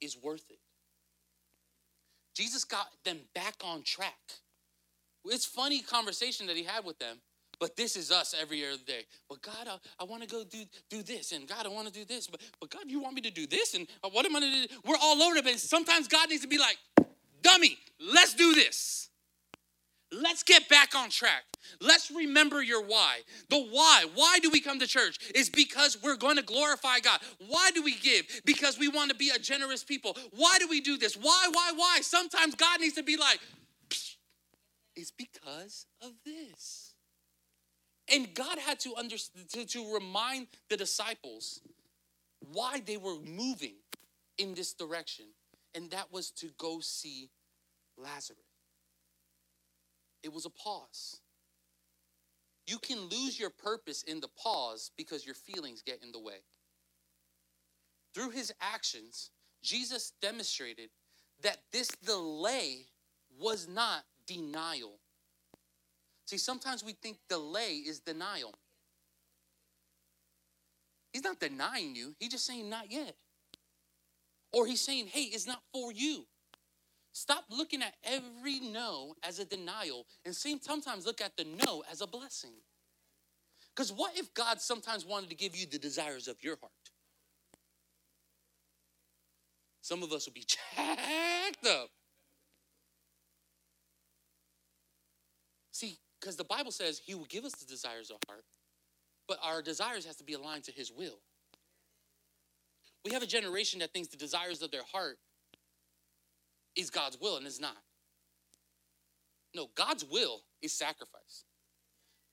is 0.00 0.16
worth 0.16 0.50
it. 0.50 0.58
Jesus 2.34 2.64
got 2.64 2.86
them 3.04 3.18
back 3.34 3.56
on 3.62 3.82
track. 3.82 4.18
It's 5.26 5.44
funny 5.44 5.82
conversation 5.82 6.46
that 6.46 6.56
he 6.56 6.62
had 6.62 6.84
with 6.84 6.98
them, 6.98 7.18
but 7.58 7.76
this 7.76 7.96
is 7.96 8.10
us 8.10 8.34
every 8.40 8.66
other 8.66 8.78
day. 8.86 9.04
But 9.28 9.42
God, 9.42 9.68
I, 9.68 9.76
I 10.00 10.04
want 10.04 10.22
to 10.22 10.28
go 10.28 10.44
do 10.44 10.64
do 10.88 11.02
this, 11.02 11.32
and 11.32 11.46
God, 11.46 11.66
I 11.66 11.68
want 11.68 11.86
to 11.88 11.92
do 11.92 12.06
this, 12.06 12.26
but 12.26 12.40
but 12.58 12.70
God, 12.70 12.84
you 12.86 13.00
want 13.00 13.14
me 13.14 13.20
to 13.22 13.30
do 13.30 13.46
this, 13.46 13.74
and 13.74 13.86
uh, 14.02 14.08
what 14.08 14.24
am 14.24 14.34
I 14.34 14.40
going 14.40 14.52
to 14.52 14.68
do? 14.68 14.74
We're 14.86 14.96
all 15.00 15.20
over 15.22 15.34
the 15.34 15.42
place. 15.42 15.62
Sometimes 15.62 16.08
God 16.08 16.30
needs 16.30 16.42
to 16.42 16.48
be 16.48 16.58
like, 16.58 16.78
dummy, 17.42 17.76
let's 18.00 18.32
do 18.32 18.54
this. 18.54 19.09
Let's 20.12 20.42
get 20.42 20.68
back 20.68 20.94
on 20.94 21.10
track. 21.10 21.44
Let's 21.80 22.10
remember 22.10 22.62
your 22.62 22.82
why. 22.84 23.20
The 23.48 23.60
why. 23.60 24.06
Why 24.14 24.38
do 24.40 24.50
we 24.50 24.60
come 24.60 24.78
to 24.80 24.86
church? 24.86 25.18
Is 25.34 25.48
because 25.48 25.98
we're 26.02 26.16
going 26.16 26.36
to 26.36 26.42
glorify 26.42 27.00
God. 27.00 27.20
Why 27.48 27.70
do 27.74 27.82
we 27.82 27.96
give? 27.96 28.26
Because 28.44 28.78
we 28.78 28.88
want 28.88 29.10
to 29.10 29.16
be 29.16 29.30
a 29.30 29.38
generous 29.38 29.84
people. 29.84 30.16
Why 30.36 30.56
do 30.58 30.66
we 30.68 30.80
do 30.80 30.98
this? 30.98 31.16
Why, 31.16 31.48
why, 31.52 31.72
why? 31.76 31.98
Sometimes 32.02 32.54
God 32.54 32.80
needs 32.80 32.94
to 32.94 33.02
be 33.02 33.16
like, 33.16 33.38
it's 34.96 35.12
because 35.12 35.86
of 36.02 36.12
this. 36.24 36.94
And 38.12 38.34
God 38.34 38.58
had 38.58 38.80
to, 38.80 38.96
under, 38.96 39.16
to, 39.52 39.64
to 39.64 39.94
remind 39.94 40.48
the 40.68 40.76
disciples 40.76 41.60
why 42.52 42.80
they 42.84 42.96
were 42.96 43.16
moving 43.20 43.76
in 44.38 44.54
this 44.54 44.72
direction. 44.72 45.26
and 45.74 45.90
that 45.90 46.12
was 46.12 46.30
to 46.30 46.48
go 46.58 46.80
see 46.80 47.30
Lazarus. 47.96 48.49
It 50.22 50.32
was 50.32 50.46
a 50.46 50.50
pause. 50.50 51.20
You 52.66 52.78
can 52.78 52.98
lose 53.08 53.38
your 53.38 53.50
purpose 53.50 54.02
in 54.02 54.20
the 54.20 54.28
pause 54.28 54.90
because 54.96 55.26
your 55.26 55.34
feelings 55.34 55.82
get 55.82 56.02
in 56.02 56.12
the 56.12 56.20
way. 56.20 56.42
Through 58.14 58.30
his 58.30 58.52
actions, 58.60 59.30
Jesus 59.62 60.12
demonstrated 60.20 60.90
that 61.42 61.58
this 61.72 61.88
delay 62.04 62.86
was 63.40 63.68
not 63.68 64.04
denial. 64.26 64.98
See, 66.26 66.38
sometimes 66.38 66.84
we 66.84 66.92
think 66.92 67.18
delay 67.28 67.74
is 67.74 68.00
denial. 68.00 68.54
He's 71.12 71.24
not 71.24 71.40
denying 71.40 71.96
you, 71.96 72.14
he's 72.20 72.30
just 72.30 72.46
saying, 72.46 72.68
not 72.70 72.90
yet. 72.90 73.16
Or 74.52 74.66
he's 74.66 74.80
saying, 74.80 75.08
hey, 75.08 75.22
it's 75.22 75.46
not 75.46 75.62
for 75.72 75.92
you. 75.92 76.26
Stop 77.12 77.44
looking 77.50 77.82
at 77.82 77.94
every 78.04 78.60
no 78.60 79.14
as 79.22 79.38
a 79.38 79.44
denial 79.44 80.06
and 80.24 80.34
sometimes 80.34 81.06
look 81.06 81.20
at 81.20 81.36
the 81.36 81.44
no 81.44 81.82
as 81.90 82.00
a 82.00 82.06
blessing. 82.06 82.52
Because 83.74 83.92
what 83.92 84.16
if 84.16 84.32
God 84.34 84.60
sometimes 84.60 85.04
wanted 85.04 85.30
to 85.30 85.36
give 85.36 85.56
you 85.56 85.66
the 85.66 85.78
desires 85.78 86.28
of 86.28 86.36
your 86.42 86.56
heart? 86.60 86.72
Some 89.80 90.02
of 90.02 90.12
us 90.12 90.26
would 90.26 90.34
be 90.34 90.44
jacked 90.76 91.66
up. 91.66 91.88
See, 95.72 95.98
because 96.20 96.36
the 96.36 96.44
Bible 96.44 96.70
says 96.70 97.00
he 97.04 97.14
will 97.14 97.24
give 97.24 97.44
us 97.44 97.52
the 97.52 97.66
desires 97.66 98.10
of 98.10 98.18
heart, 98.28 98.44
but 99.26 99.38
our 99.42 99.62
desires 99.62 100.04
has 100.04 100.16
to 100.16 100.24
be 100.24 100.34
aligned 100.34 100.64
to 100.64 100.72
his 100.72 100.92
will. 100.92 101.20
We 103.04 103.12
have 103.12 103.22
a 103.22 103.26
generation 103.26 103.80
that 103.80 103.92
thinks 103.92 104.08
the 104.08 104.16
desires 104.16 104.60
of 104.60 104.70
their 104.70 104.82
heart 104.92 105.18
is 106.76 106.90
God's 106.90 107.18
will, 107.20 107.36
and 107.36 107.46
it's 107.46 107.60
not. 107.60 107.76
No, 109.54 109.68
God's 109.74 110.04
will 110.04 110.42
is 110.62 110.72
sacrifice. 110.72 111.44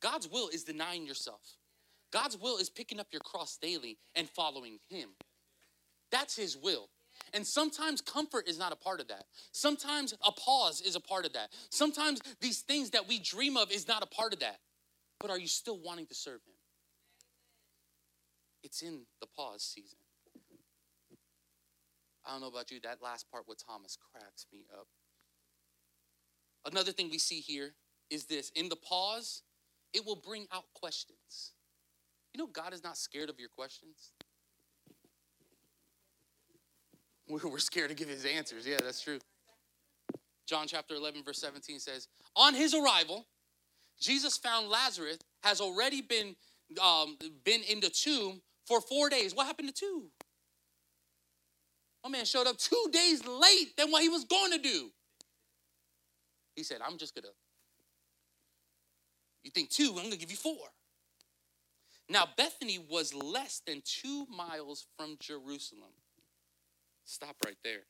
God's 0.02 0.28
will 0.30 0.50
is 0.50 0.63
denying 0.63 1.06
yourself. 1.06 1.58
God's 2.12 2.38
will 2.38 2.58
is 2.58 2.69
picking 2.69 3.00
up 3.00 3.08
your 3.12 3.21
cross 3.21 3.58
daily 3.58 3.97
and 4.15 4.30
following 4.30 4.80
Him. 4.89 5.10
That's 6.12 6.36
His 6.36 6.56
will. 6.56 6.89
And 7.34 7.45
sometimes 7.45 8.00
comfort 8.00 8.47
is 8.47 8.60
not 8.60 8.71
a 8.71 8.76
part 8.76 9.00
of 9.00 9.08
that. 9.08 9.26
Sometimes 9.52 10.13
a 10.26 10.32
pause 10.32 10.82
is 10.82 10.95
a 10.95 11.00
part 11.00 11.26
of 11.26 11.34
that. 11.34 11.50
Sometimes 11.71 12.21
these 12.39 12.62
things 12.62 12.91
that 12.91 13.08
we 13.08 13.19
dream 13.19 13.58
of 13.58 13.71
is 13.71 13.88
not 13.88 14.04
a 14.04 14.06
part 14.06 14.34
of 14.34 14.39
that. 14.39 14.60
But 15.19 15.32
are 15.32 15.39
you 15.39 15.47
still 15.47 15.80
wanting 15.80 16.06
to 16.08 16.15
serve 16.15 16.41
Him? 16.45 16.54
It's 18.63 18.82
in 18.82 19.02
the 19.19 19.28
pause 19.28 19.63
season. 19.63 19.97
I 22.27 22.31
don't 22.31 22.41
know 22.41 22.47
about 22.47 22.71
you, 22.71 22.79
that 22.83 23.01
last 23.01 23.31
part 23.31 23.47
with 23.47 23.65
Thomas 23.65 23.97
cracks 24.11 24.45
me 24.51 24.65
up. 24.77 24.87
Another 26.69 26.91
thing 26.91 27.09
we 27.09 27.19
see 27.19 27.39
here 27.39 27.73
is 28.09 28.25
this 28.25 28.51
in 28.55 28.67
the 28.67 28.75
pause, 28.75 29.43
it 29.93 30.05
will 30.05 30.17
bring 30.17 30.47
out 30.51 30.65
questions. 30.73 31.53
You 32.33 32.39
know, 32.39 32.47
God 32.47 32.73
is 32.73 32.83
not 32.83 32.97
scared 32.97 33.29
of 33.29 33.39
your 33.39 33.49
questions. 33.49 34.11
We're 37.29 37.59
scared 37.59 37.89
to 37.89 37.95
give 37.95 38.09
his 38.09 38.25
answers. 38.25 38.67
Yeah, 38.67 38.77
that's 38.83 39.01
true. 39.01 39.19
John 40.47 40.67
chapter 40.67 40.95
11, 40.95 41.23
verse 41.23 41.39
17 41.39 41.79
says, 41.79 42.07
On 42.35 42.53
his 42.53 42.73
arrival, 42.73 43.25
Jesus 43.99 44.37
found 44.37 44.69
Lazarus 44.69 45.17
has 45.43 45.59
already 45.59 46.01
been, 46.01 46.35
um, 46.81 47.17
been 47.43 47.61
in 47.63 47.79
the 47.79 47.89
tomb 47.89 48.41
for 48.65 48.81
four 48.81 49.09
days. 49.09 49.33
What 49.35 49.47
happened 49.47 49.69
to 49.69 49.73
two? 49.73 50.09
My 52.07 52.19
man 52.19 52.25
showed 52.25 52.47
up 52.47 52.57
two 52.57 52.85
days 52.93 53.25
late 53.27 53.75
than 53.75 53.91
what 53.91 54.01
he 54.01 54.07
was 54.07 54.23
going 54.23 54.53
to 54.53 54.59
do. 54.59 54.91
He 56.55 56.63
said, 56.63 56.77
I'm 56.81 56.97
just 56.97 57.13
gonna, 57.13 57.33
you 59.43 59.51
think 59.51 59.69
two, 59.69 59.89
I'm 59.97 60.05
gonna 60.05 60.15
give 60.15 60.31
you 60.31 60.37
four. 60.37 60.69
Now, 62.09 62.23
Bethany 62.37 62.79
was 62.89 63.13
less 63.13 63.61
than 63.67 63.81
two 63.83 64.25
miles 64.33 64.87
from 64.97 65.17
Jerusalem. 65.19 65.91
Stop 67.03 67.35
right 67.45 67.57
there. 67.65 67.83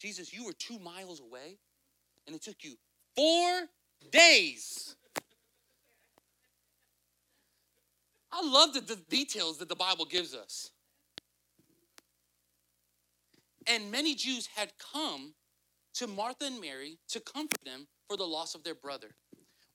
Jesus, 0.00 0.32
you 0.32 0.46
were 0.46 0.54
two 0.54 0.78
miles 0.78 1.20
away, 1.20 1.58
and 2.26 2.34
it 2.34 2.42
took 2.42 2.64
you 2.64 2.76
four 3.14 3.64
days. 4.10 4.96
I 8.32 8.40
love 8.42 8.72
the, 8.72 8.80
the 8.80 8.96
details 8.96 9.58
that 9.58 9.68
the 9.68 9.76
Bible 9.76 10.06
gives 10.06 10.34
us. 10.34 10.70
And 13.66 13.90
many 13.90 14.14
Jews 14.14 14.48
had 14.54 14.72
come 14.78 15.34
to 15.94 16.06
Martha 16.06 16.46
and 16.46 16.60
Mary 16.60 16.98
to 17.08 17.20
comfort 17.20 17.64
them 17.64 17.86
for 18.08 18.16
the 18.16 18.24
loss 18.24 18.54
of 18.54 18.64
their 18.64 18.74
brother. 18.74 19.08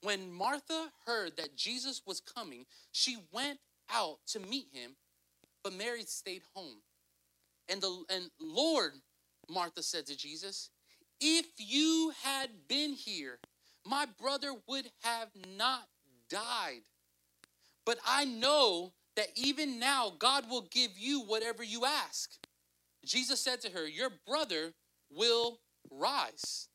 When 0.02 0.32
Martha 0.32 0.90
heard 1.06 1.36
that 1.36 1.56
Jesus 1.56 2.02
was 2.06 2.20
coming, 2.20 2.66
she 2.92 3.18
went 3.32 3.58
out 3.92 4.18
to 4.28 4.40
meet 4.40 4.68
him, 4.72 4.96
but 5.62 5.74
Mary 5.74 6.04
stayed 6.04 6.42
home. 6.54 6.78
And 7.68 7.80
the 7.80 8.04
and 8.08 8.30
Lord, 8.40 8.92
Martha 9.48 9.82
said 9.82 10.06
to 10.06 10.16
Jesus, 10.16 10.70
if 11.20 11.46
you 11.58 12.12
had 12.22 12.50
been 12.68 12.92
here, 12.92 13.38
my 13.86 14.06
brother 14.20 14.54
would 14.68 14.86
have 15.02 15.28
not 15.56 15.86
died. 16.28 16.82
But 17.84 17.98
I 18.06 18.24
know 18.24 18.92
that 19.16 19.28
even 19.34 19.78
now 19.78 20.12
God 20.18 20.48
will 20.48 20.66
give 20.70 20.92
you 20.96 21.22
whatever 21.22 21.62
you 21.62 21.84
ask. 21.84 22.30
Jesus 23.04 23.40
said 23.40 23.60
to 23.62 23.70
her, 23.70 23.86
Your 23.86 24.10
brother 24.26 24.72
will 25.10 25.60
rise. 25.90 26.68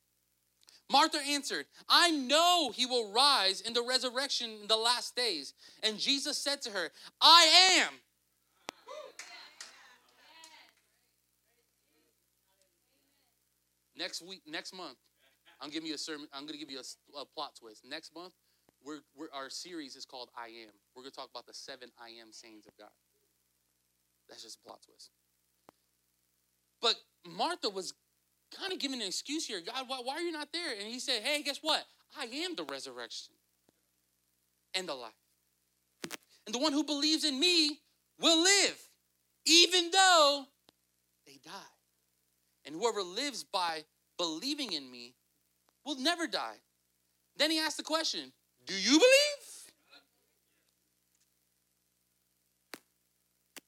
Martha 0.92 1.18
answered, 1.28 1.66
I 1.90 2.12
know 2.12 2.72
he 2.74 2.86
will 2.86 3.12
rise 3.12 3.62
in 3.62 3.74
the 3.74 3.82
resurrection 3.82 4.52
in 4.62 4.68
the 4.68 4.76
last 4.78 5.16
days. 5.16 5.54
And 5.82 5.98
Jesus 5.98 6.38
said 6.38 6.62
to 6.64 6.70
her, 6.72 6.92
I 7.22 7.80
am. 7.82 7.94
Next 13.98 14.22
week, 14.22 14.42
next 14.46 14.76
month, 14.76 14.98
I'm 15.62 15.70
giving 15.70 15.88
you 15.88 15.96
a 15.96 15.98
sermon. 15.98 16.28
I'm 16.34 16.42
going 16.42 16.54
to 16.54 16.60
give 16.60 16.70
you 16.70 16.80
a, 16.80 17.20
a 17.20 17.26
plot 17.26 17.56
twist. 17.58 17.84
Next 17.90 18.14
month, 18.14 18.34
we're, 18.84 19.00
we're, 19.16 19.30
our 19.34 19.50
series 19.50 19.96
is 19.96 20.06
called 20.06 20.30
I 20.38 20.48
Am. 20.48 20.74
We're 20.96 21.04
going 21.04 21.12
to 21.12 21.18
talk 21.18 21.30
about 21.30 21.48
the 21.48 21.54
seven 21.54 21.90
I 21.98 22.10
Am 22.22 22.32
sayings 22.32 22.68
of 22.68 22.78
God. 22.78 22.92
That's 24.30 24.44
just 24.44 24.60
a 24.60 24.68
plot 24.68 24.80
twist. 24.86 25.12
But 26.86 26.98
Martha 27.26 27.68
was 27.68 27.96
kind 28.56 28.72
of 28.72 28.78
giving 28.78 29.02
an 29.02 29.08
excuse 29.08 29.48
here. 29.48 29.60
God, 29.60 29.86
why, 29.88 30.02
why 30.04 30.14
are 30.18 30.22
you 30.22 30.32
not 30.32 30.50
there? 30.54 30.72
And 30.72 30.88
he 30.88 31.00
said, 31.00 31.24
Hey, 31.24 31.42
guess 31.42 31.58
what? 31.64 31.84
I 32.16 32.26
am 32.26 32.56
the 32.56 32.64
resurrection 32.64 33.34
and 34.76 34.88
the 34.88 34.94
life. 34.94 35.12
And 36.46 36.54
the 36.54 36.60
one 36.60 36.74
who 36.74 36.84
believes 36.84 37.26
in 37.26 37.40
me 37.40 37.80
will 38.22 38.40
live, 38.44 38.78
even 39.48 39.90
though 39.90 40.46
they 41.26 41.40
die. 41.44 41.74
And 42.66 42.76
whoever 42.76 43.02
lives 43.02 43.44
by 43.44 43.86
believing 44.20 44.74
in 44.74 44.92
me 44.92 45.16
will 45.88 45.98
never 45.98 46.28
die. 46.28 46.58
Then 47.36 47.50
he 47.50 47.58
asked 47.58 47.78
the 47.78 47.84
question 47.84 48.32
Do 48.68 48.76
you 48.76 48.92
believe? 48.92 49.74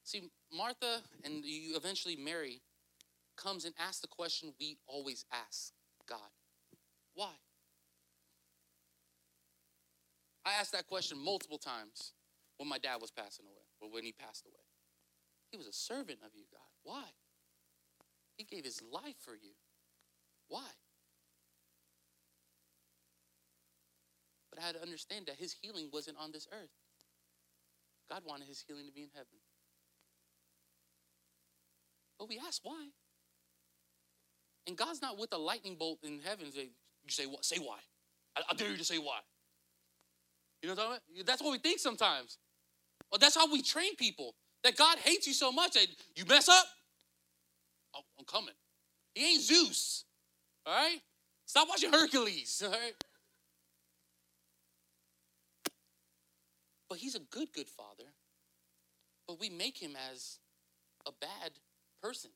See, 0.04 0.30
Martha 0.56 1.00
and 1.24 1.44
you 1.44 1.76
eventually 1.76 2.16
Mary 2.16 2.62
comes 3.38 3.66
and 3.66 3.74
asks 3.80 4.02
the 4.02 4.08
question 4.08 4.54
we 4.60 4.78
always 4.88 5.26
ask 5.32 5.72
God 6.10 6.30
why? 7.18 7.34
I 10.46 10.54
asked 10.62 10.72
that 10.74 10.86
question 10.86 11.18
multiple 11.18 11.58
times 11.58 12.14
when 12.58 12.70
my 12.70 12.78
dad 12.78 13.02
was 13.02 13.10
passing 13.10 13.46
away, 13.46 13.66
or 13.82 13.90
when 13.92 14.04
he 14.04 14.12
passed 14.12 14.46
away. 14.46 14.64
He 15.52 15.58
was 15.58 15.66
a 15.66 15.74
servant 15.74 16.20
of 16.24 16.32
you, 16.36 16.44
God. 16.52 16.70
Why? 16.84 17.04
He 18.38 18.44
gave 18.44 18.64
his 18.64 18.82
life 18.94 19.16
for 19.26 19.34
you. 19.34 19.50
Why? 20.48 20.70
But 24.52 24.62
I 24.62 24.66
had 24.68 24.76
to 24.76 24.82
understand 24.82 25.26
that 25.26 25.36
his 25.36 25.56
healing 25.60 25.90
wasn't 25.92 26.18
on 26.20 26.32
this 26.32 26.48
earth. 26.52 26.70
God 28.12 28.22
wanted 28.26 28.48
his 28.48 28.64
healing 28.66 28.86
to 28.86 28.94
be 28.94 29.02
in 29.02 29.10
heaven. 29.14 29.42
But 32.20 32.30
we 32.30 32.40
ask 32.46 32.64
why. 32.64 32.90
And 34.68 34.76
God's 34.76 35.02
not 35.02 35.18
with 35.18 35.34
a 35.34 35.38
lightning 35.38 35.76
bolt 35.76 36.00
in 36.04 36.20
heaven. 36.24 36.52
Say, 36.52 36.70
you 37.06 37.10
say 37.10 37.26
what? 37.26 37.46
Say 37.46 37.58
why. 37.58 37.78
I, 38.36 38.42
I 38.52 38.54
dare 38.54 38.70
you 38.70 38.78
to 38.78 38.84
say 38.84 38.98
why. 38.98 39.20
You 40.62 40.68
know 40.68 40.76
what 40.76 40.82
I'm 40.82 40.88
talking 40.90 41.02
about? 41.16 41.26
That's 41.26 41.42
what 41.42 41.52
we 41.52 41.58
think 41.58 41.80
sometimes. 41.80 42.38
Well, 43.12 43.20
that's 43.20 43.36
how 43.36 43.52
we 43.52 43.62
train 43.62 43.96
people. 43.96 44.36
That 44.64 44.76
God 44.76 44.98
hates 44.98 45.26
you 45.26 45.34
so 45.34 45.52
much 45.52 45.74
that 45.74 45.88
you 46.16 46.26
mess 46.26 46.50
up. 46.50 46.66
Oh, 47.96 48.02
I'm 48.20 48.26
coming. 48.26 48.54
He 49.16 49.34
ain't 49.34 49.42
Zeus. 49.42 50.04
All 50.66 50.74
right? 50.74 51.00
Stop 51.46 51.70
watching 51.70 51.92
Hercules. 51.92 52.62
All 52.66 52.72
right? 52.72 52.94
But 56.90 56.98
he's 56.98 57.16
a 57.16 57.20
good, 57.20 57.54
good 57.54 57.70
father. 57.70 58.12
But 59.28 59.40
we 59.40 59.50
make 59.50 59.78
him 59.78 59.92
as 60.12 60.40
a 61.06 61.12
bad 61.22 61.52
person. 62.02 62.32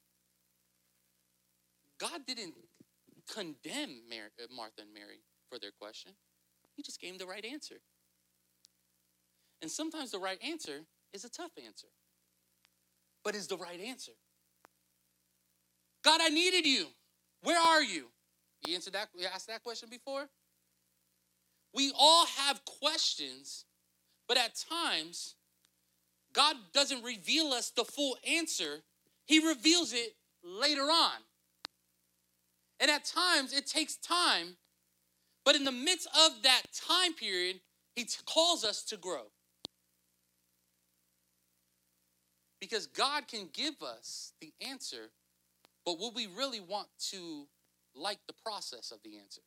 God 2.01 2.21
didn't 2.25 2.55
condemn 3.31 4.01
Mary, 4.09 4.29
uh, 4.41 4.47
Martha 4.53 4.81
and 4.81 4.93
Mary 4.93 5.21
for 5.49 5.59
their 5.59 5.69
question. 5.71 6.13
He 6.75 6.81
just 6.81 6.99
gave 6.99 7.11
them 7.11 7.19
the 7.19 7.31
right 7.31 7.45
answer. 7.45 7.75
And 9.61 9.69
sometimes 9.69 10.09
the 10.09 10.17
right 10.17 10.39
answer 10.43 10.79
is 11.13 11.23
a 11.23 11.29
tough 11.29 11.51
answer, 11.63 11.87
but 13.23 13.35
is 13.35 13.45
the 13.45 13.57
right 13.57 13.79
answer. 13.79 14.13
God, 16.03 16.19
I 16.23 16.29
needed 16.29 16.65
you. 16.65 16.87
Where 17.43 17.59
are 17.59 17.83
you? 17.83 18.07
You 18.65 18.73
answered 18.73 18.93
that, 18.93 19.09
you 19.15 19.27
asked 19.31 19.47
that 19.47 19.61
question 19.61 19.89
before? 19.89 20.27
We 21.75 21.93
all 21.97 22.25
have 22.25 22.61
questions, 22.65 23.65
but 24.27 24.37
at 24.37 24.55
times, 24.55 25.35
God 26.33 26.55
doesn't 26.73 27.03
reveal 27.03 27.47
us 27.47 27.69
the 27.69 27.85
full 27.85 28.17
answer. 28.27 28.79
He 29.25 29.45
reveals 29.45 29.93
it 29.93 30.15
later 30.43 30.83
on. 30.83 31.21
And 32.82 32.89
at 32.89 33.06
times, 33.06 33.54
it 33.54 33.67
takes 33.67 33.96
time, 33.96 34.58
but 35.46 35.56
in 35.56 35.63
the 35.63 35.72
midst 35.72 36.08
of 36.08 36.41
that 36.41 36.63
time 36.74 37.13
period, 37.13 37.62
He 37.96 38.06
t- 38.06 38.17
calls 38.26 38.65
us 38.65 38.84
to 38.86 38.98
grow. 38.98 39.28
Because 42.60 42.88
God 42.88 43.28
can 43.28 43.50
give 43.54 43.76
us 43.84 44.34
the 44.41 44.52
answer, 44.67 45.12
but 45.86 46.00
will 46.00 46.12
we 46.12 46.28
really 46.28 46.60
want 46.60 46.88
to 47.12 47.48
like 47.96 48.20
the 48.28 48.34
process 48.44 48.91
of 48.91 49.00
the 49.04 49.17
answer? 49.20 49.41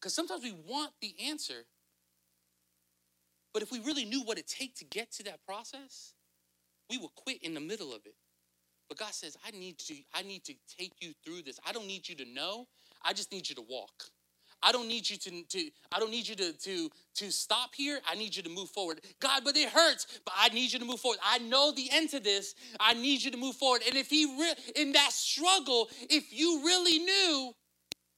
Because 0.00 0.14
sometimes 0.14 0.42
we 0.42 0.54
want 0.66 0.92
the 1.02 1.14
answer, 1.28 1.66
but 3.52 3.62
if 3.62 3.70
we 3.70 3.80
really 3.80 4.04
knew 4.04 4.22
what 4.22 4.38
it 4.38 4.46
takes 4.46 4.78
to 4.78 4.84
get 4.86 5.12
to 5.12 5.22
that 5.24 5.44
process, 5.44 6.14
we 6.88 6.96
would 6.96 7.14
quit 7.16 7.42
in 7.42 7.52
the 7.52 7.60
middle 7.60 7.92
of 7.92 8.06
it. 8.06 8.14
But 8.88 8.98
God 8.98 9.12
says, 9.12 9.36
I 9.46 9.50
need 9.50 9.78
to, 9.78 9.94
I 10.14 10.22
need 10.22 10.44
to 10.44 10.54
take 10.78 10.94
you 11.00 11.12
through 11.24 11.42
this. 11.42 11.60
I 11.66 11.72
don't 11.72 11.86
need 11.86 12.08
you 12.08 12.14
to 12.16 12.24
know. 12.24 12.66
I 13.04 13.12
just 13.12 13.30
need 13.32 13.48
you 13.48 13.54
to 13.56 13.62
walk. 13.68 14.04
I 14.62 14.72
don't 14.72 14.88
need 14.88 15.08
you 15.08 15.16
to, 15.16 15.42
to 15.42 15.70
I 15.92 16.00
don't 16.00 16.10
need 16.10 16.26
you 16.26 16.34
to, 16.34 16.52
to, 16.52 16.90
to 17.16 17.30
stop 17.30 17.74
here. 17.76 18.00
I 18.10 18.16
need 18.16 18.34
you 18.34 18.42
to 18.42 18.48
move 18.50 18.70
forward. 18.70 19.00
God, 19.20 19.42
but 19.44 19.56
it 19.56 19.68
hurts, 19.68 20.20
but 20.24 20.34
I 20.36 20.48
need 20.48 20.72
you 20.72 20.78
to 20.80 20.84
move 20.84 21.00
forward. 21.00 21.20
I 21.22 21.38
know 21.38 21.70
the 21.70 21.88
end 21.92 22.10
to 22.10 22.20
this. 22.20 22.54
I 22.80 22.94
need 22.94 23.22
you 23.22 23.30
to 23.30 23.36
move 23.36 23.54
forward. 23.54 23.82
And 23.86 23.96
if 23.96 24.10
he 24.10 24.24
re- 24.24 24.54
in 24.74 24.92
that 24.92 25.12
struggle, 25.12 25.88
if 26.10 26.32
you 26.32 26.62
really 26.64 26.98
knew, 26.98 27.52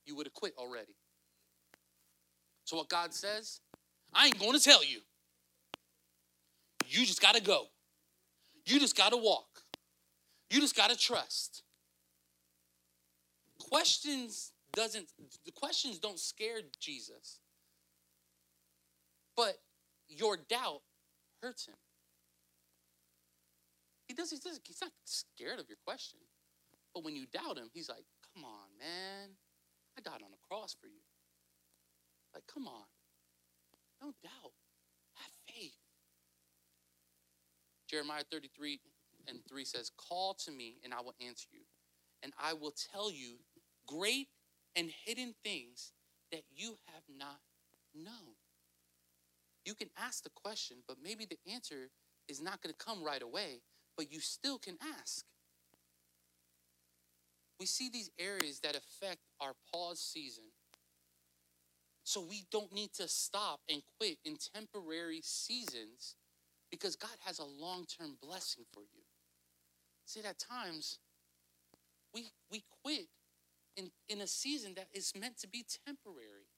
you 0.07 0.17
would 0.17 0.27
have 0.27 0.35
quit 0.35 0.55
already. 0.57 0.95
So 2.65 2.77
what 2.77 2.89
God 2.89 3.13
says, 3.13 3.61
I 4.15 4.27
ain't 4.27 4.39
going 4.39 4.53
to 4.53 4.61
tell 4.61 4.85
you. 4.85 5.01
You 6.87 7.05
just 7.05 7.21
got 7.21 7.35
to 7.35 7.43
go. 7.43 7.67
You 8.65 8.81
just 8.81 8.97
got 8.97 9.11
to 9.11 9.17
walk. 9.17 9.50
You 10.51 10.61
just 10.61 10.77
got 10.77 10.91
to 10.91 10.99
trust. 10.99 11.63
Questions 13.59 14.53
doesn't 14.73 15.09
the 15.45 15.53
questions 15.53 15.99
don't 15.99 16.19
scare 16.19 16.61
Jesus. 16.81 17.41
But 19.37 19.59
your 20.09 20.37
doubt 20.37 20.83
hurts 21.43 21.67
him. 21.67 21.75
He 24.09 24.15
does, 24.15 24.31
he 24.31 24.39
does 24.39 24.61
he's 24.65 24.81
not 24.83 24.91
scared 25.05 25.61
of 25.61 25.69
your 25.69 25.79
question. 25.87 26.19
But 26.95 27.05
when 27.05 27.15
you 27.15 27.27
doubt 27.33 27.57
him, 27.57 27.71
he's 27.73 27.89
like, 27.89 28.05
come 28.35 28.45
on, 28.45 28.67
man. 28.79 29.31
I 29.97 30.01
died 30.01 30.23
on 30.25 30.31
the 30.33 30.39
cross 30.49 30.75
for 30.81 30.89
you. 30.89 31.03
Like, 32.35 32.45
come 32.53 32.67
on. 32.67 32.85
Don't 34.01 34.17
doubt. 34.23 34.53
Have 35.15 35.33
faith. 35.47 35.79
Jeremiah 37.89 38.25
33 38.31 38.81
and 39.31 39.41
3 39.49 39.65
says, 39.65 39.91
Call 39.97 40.35
to 40.45 40.51
me 40.51 40.79
and 40.85 40.93
I 40.93 41.01
will 41.01 41.15
answer 41.25 41.49
you, 41.53 41.63
and 42.23 42.33
I 42.39 42.53
will 42.53 42.75
tell 42.93 43.11
you 43.11 43.37
great 43.87 44.29
and 44.77 44.91
hidden 45.05 45.35
things 45.45 45.93
that 46.33 46.43
you 46.55 46.79
have 46.93 47.03
not 47.09 47.41
known. 47.95 48.35
You 49.65 49.75
can 49.75 49.91
ask 49.99 50.23
the 50.23 50.31
question, 50.31 50.79
but 50.87 50.97
maybe 51.03 51.27
the 51.27 51.39
answer 51.53 51.91
is 52.29 52.41
not 52.41 52.63
going 52.63 52.75
to 52.75 52.85
come 52.85 53.03
right 53.05 53.23
away, 53.23 53.63
but 53.97 54.13
you 54.13 54.21
still 54.21 54.59
can 54.59 54.77
ask. 55.01 55.25
We 57.59 57.67
see 57.67 57.91
these 57.91 58.11
areas 58.19 58.61
that 58.61 58.77
affect 58.77 59.21
our 59.41 59.53
pause 59.73 60.01
season. 60.01 60.45
So 62.05 62.23
we 62.23 62.45
don't 62.51 62.73
need 62.73 62.93
to 62.95 63.07
stop 63.07 63.61
and 63.69 63.83
quit 63.99 64.19
in 64.25 64.37
temporary 64.55 65.21
seasons 65.23 66.17
because 66.71 66.97
God 66.97 67.11
has 67.25 67.39
a 67.39 67.45
long 67.45 67.85
term 67.85 68.17
blessing 68.23 68.65
for 68.73 68.81
you. 68.81 69.00
See, 70.11 70.23
at 70.29 70.41
times, 70.41 70.99
we, 72.13 72.33
we 72.51 72.65
quit 72.83 73.07
in, 73.77 73.93
in 74.09 74.21
a 74.21 74.27
season 74.27 74.75
that 74.75 74.89
is 74.93 75.13
meant 75.17 75.39
to 75.39 75.47
be 75.47 75.65
temporary. 75.87 76.49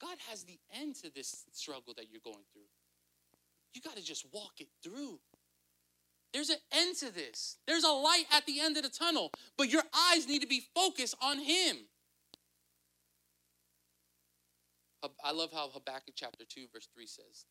God 0.00 0.16
has 0.28 0.42
the 0.42 0.58
end 0.74 0.96
to 0.96 1.14
this 1.14 1.44
struggle 1.52 1.94
that 1.96 2.06
you're 2.10 2.22
going 2.24 2.44
through. 2.52 2.66
You 3.72 3.82
got 3.82 3.94
to 3.94 4.02
just 4.02 4.26
walk 4.32 4.54
it 4.58 4.66
through. 4.82 5.20
There's 6.34 6.50
an 6.50 6.56
end 6.72 6.96
to 6.96 7.14
this. 7.14 7.58
There's 7.68 7.84
a 7.84 7.92
light 7.92 8.24
at 8.34 8.46
the 8.46 8.58
end 8.58 8.76
of 8.76 8.82
the 8.82 8.88
tunnel, 8.88 9.30
but 9.56 9.70
your 9.70 9.84
eyes 10.10 10.26
need 10.26 10.42
to 10.42 10.48
be 10.48 10.64
focused 10.74 11.14
on 11.22 11.38
Him. 11.38 11.76
I 15.22 15.30
love 15.30 15.52
how 15.52 15.68
Habakkuk 15.68 16.14
chapter 16.16 16.44
2, 16.48 16.62
verse 16.72 16.88
3 16.92 17.06
says, 17.06 17.44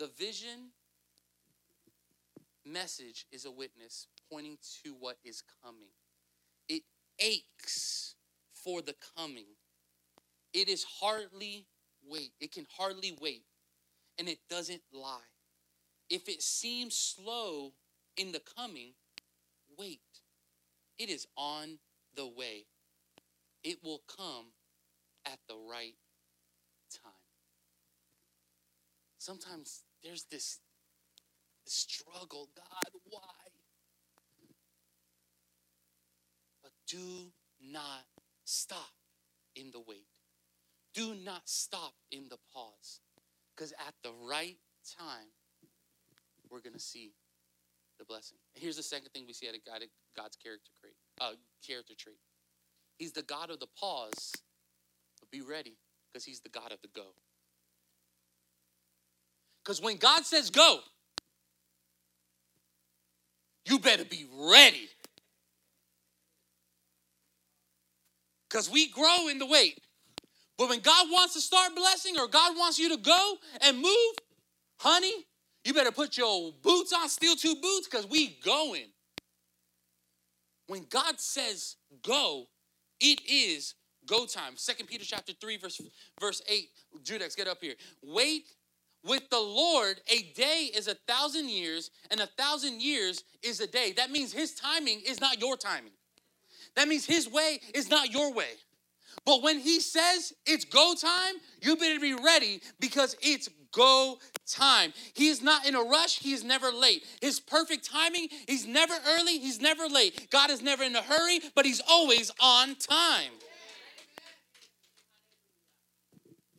The 0.00 0.08
vision 0.18 0.70
message 2.66 3.26
is 3.32 3.44
a 3.44 3.50
witness 3.50 4.06
pointing 4.30 4.58
to 4.84 4.94
what 4.98 5.16
is 5.24 5.42
coming. 5.62 5.90
It 6.68 6.82
aches 7.18 8.14
for 8.52 8.82
the 8.82 8.94
coming. 9.16 9.46
It 10.52 10.68
is 10.68 10.84
hardly 11.00 11.66
wait. 12.06 12.32
It 12.40 12.52
can 12.52 12.66
hardly 12.76 13.16
wait. 13.20 13.44
And 14.18 14.28
it 14.28 14.38
doesn't 14.48 14.82
lie. 14.92 15.18
If 16.08 16.28
it 16.28 16.42
seems 16.42 16.94
slow 16.94 17.72
in 18.16 18.32
the 18.32 18.42
coming, 18.56 18.92
wait. 19.76 20.00
It 20.98 21.10
is 21.10 21.26
on 21.36 21.78
the 22.14 22.26
way. 22.26 22.66
It 23.64 23.78
will 23.82 24.02
come 24.16 24.52
at 25.26 25.38
the 25.48 25.56
right 25.56 25.94
time. 26.92 27.12
Sometimes 29.18 29.84
there's 30.02 30.24
this, 30.24 30.60
struggle 31.66 32.48
God, 32.56 33.00
why? 33.08 33.20
But 36.62 36.72
do 36.86 37.32
not 37.60 38.04
stop 38.44 38.92
in 39.56 39.70
the 39.72 39.80
wait. 39.80 40.06
Do 40.94 41.14
not 41.14 41.42
stop 41.48 41.94
in 42.10 42.28
the 42.28 42.38
pause. 42.52 43.00
Because 43.54 43.72
at 43.72 43.94
the 44.02 44.12
right 44.28 44.56
time, 44.98 45.28
we're 46.50 46.60
going 46.60 46.74
to 46.74 46.80
see 46.80 47.12
the 47.98 48.04
blessing. 48.04 48.38
And 48.54 48.62
here's 48.62 48.76
the 48.76 48.82
second 48.82 49.10
thing 49.10 49.24
we 49.26 49.32
see 49.32 49.48
at 49.48 49.54
God's 50.16 50.36
character 50.36 50.70
trait. 50.80 50.94
Uh, 51.20 51.32
character 51.66 51.94
trait. 51.96 52.18
He's 52.98 53.12
the 53.12 53.22
God 53.22 53.50
of 53.50 53.60
the 53.60 53.66
pause, 53.78 54.32
but 55.20 55.30
be 55.30 55.40
ready 55.40 55.76
because 56.12 56.24
he's 56.24 56.40
the 56.40 56.48
God 56.48 56.72
of 56.72 56.80
the 56.82 56.88
go. 56.94 57.14
Because 59.64 59.80
when 59.80 59.96
God 59.96 60.24
says 60.24 60.50
go, 60.50 60.80
you 63.66 63.78
better 63.78 64.04
be 64.04 64.26
ready. 64.32 64.88
Because 68.48 68.70
we 68.70 68.88
grow 68.88 69.28
in 69.28 69.38
the 69.38 69.46
wait. 69.46 69.80
But 70.56 70.68
when 70.68 70.80
God 70.80 71.08
wants 71.10 71.34
to 71.34 71.40
start 71.40 71.74
blessing 71.74 72.16
or 72.18 72.28
God 72.28 72.56
wants 72.56 72.78
you 72.78 72.88
to 72.90 72.96
go 72.96 73.36
and 73.60 73.76
move, 73.78 74.14
honey, 74.78 75.26
you 75.64 75.74
better 75.74 75.90
put 75.90 76.16
your 76.16 76.52
boots 76.62 76.92
on, 76.92 77.08
steel 77.08 77.34
two 77.34 77.56
boots, 77.56 77.88
because 77.88 78.08
we 78.08 78.38
going. 78.44 78.86
When 80.68 80.86
God 80.88 81.18
says 81.18 81.76
go, 82.02 82.46
it 83.00 83.20
is 83.28 83.74
go 84.06 84.26
time. 84.26 84.52
Second 84.56 84.86
Peter 84.86 85.04
chapter 85.04 85.32
3, 85.32 85.56
verse, 85.56 85.80
verse 86.20 86.42
8. 86.48 86.68
Judex, 87.02 87.36
get 87.36 87.48
up 87.48 87.58
here. 87.60 87.74
Wait 88.02 88.44
with 89.04 89.28
the 89.30 89.40
Lord, 89.40 90.00
a 90.08 90.22
day 90.34 90.70
is 90.74 90.88
a 90.88 90.94
thousand 90.94 91.50
years, 91.50 91.90
and 92.10 92.20
a 92.20 92.26
thousand 92.26 92.80
years 92.80 93.24
is 93.42 93.60
a 93.60 93.66
day. 93.66 93.92
That 93.96 94.10
means 94.10 94.32
his 94.32 94.54
timing 94.54 95.00
is 95.06 95.20
not 95.20 95.40
your 95.40 95.56
timing. 95.56 95.92
That 96.76 96.88
means 96.88 97.06
his 97.06 97.30
way 97.30 97.60
is 97.74 97.90
not 97.90 98.12
your 98.12 98.32
way. 98.32 98.50
But 99.24 99.42
when 99.42 99.60
he 99.60 99.80
says 99.80 100.32
it's 100.44 100.64
go 100.64 100.94
time, 100.94 101.34
you 101.62 101.76
better 101.76 102.00
be 102.00 102.14
ready 102.14 102.60
because 102.80 103.16
it's 103.22 103.48
go 103.72 104.18
time. 104.46 104.92
He 105.14 105.28
is 105.28 105.42
not 105.42 105.66
in 105.66 105.74
a 105.74 105.82
rush, 105.82 106.18
he 106.18 106.32
is 106.32 106.44
never 106.44 106.70
late. 106.70 107.04
His 107.20 107.40
perfect 107.40 107.90
timing, 107.90 108.28
he's 108.46 108.66
never 108.66 108.94
early, 109.08 109.38
he's 109.38 109.60
never 109.60 109.86
late. 109.86 110.30
God 110.30 110.50
is 110.50 110.62
never 110.62 110.82
in 110.82 110.94
a 110.96 111.02
hurry, 111.02 111.40
but 111.54 111.64
he's 111.64 111.82
always 111.88 112.30
on 112.40 112.74
time. 112.76 113.32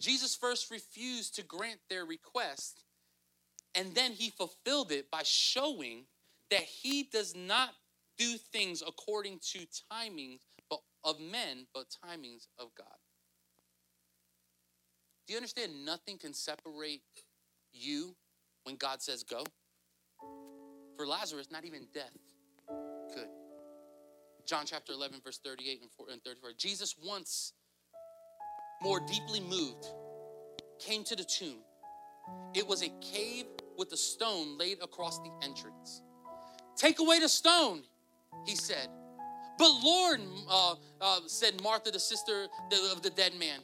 Jesus 0.06 0.36
first 0.36 0.70
refused 0.70 1.36
to 1.36 1.44
grant 1.44 1.80
their 1.90 2.06
request, 2.06 2.84
and 3.74 3.96
then 3.96 4.12
he 4.12 4.30
fulfilled 4.30 4.92
it 4.92 5.10
by 5.10 5.22
showing 5.24 6.06
that 6.52 6.62
he 6.62 7.10
does 7.12 7.34
not 7.36 7.70
do 8.16 8.38
things 8.38 8.84
according 8.86 9.40
to 9.54 9.66
timings 9.92 10.42
of 11.04 11.20
men, 11.20 11.66
but 11.74 11.86
timings 12.06 12.46
of 12.60 12.68
God. 12.78 12.86
Do 15.26 15.34
you 15.34 15.38
understand 15.38 15.84
nothing 15.84 16.20
can 16.20 16.36
separate 16.36 17.02
you 17.74 18.16
when 18.64 18.76
God 18.76 19.02
says 19.02 19.24
go? 19.24 19.44
For 20.98 21.08
Lazarus, 21.08 21.48
not 21.50 21.66
even 21.66 21.88
death 21.96 22.14
could. 23.12 23.28
John 24.46 24.66
chapter 24.68 24.94
11, 24.94 25.22
verse 25.24 25.40
38 25.44 25.82
and 25.82 26.22
34. 26.24 26.52
Jesus 26.60 26.94
once 27.04 27.54
more 28.82 29.00
deeply 29.00 29.40
moved 29.40 29.86
came 30.80 31.04
to 31.06 31.16
the 31.16 31.24
tomb. 31.24 31.60
It 32.54 32.68
was 32.68 32.82
a 32.82 32.90
cave 33.02 33.46
with 33.78 33.92
a 33.92 33.98
stone 33.98 34.58
laid 34.58 34.82
across 34.82 35.20
the 35.20 35.32
entrance. 35.44 36.02
Take 36.76 37.00
away 37.00 37.20
the 37.20 37.30
stone, 37.30 37.84
he 38.46 38.56
said. 38.56 38.90
But 39.58 39.72
Lord, 39.84 40.20
uh, 40.50 40.76
uh, 41.00 41.20
said 41.28 41.62
Martha, 41.64 41.92
the 41.92 42.00
sister 42.00 42.48
of 42.92 43.02
the 43.02 43.10
dead 43.10 43.34
man. 43.40 43.60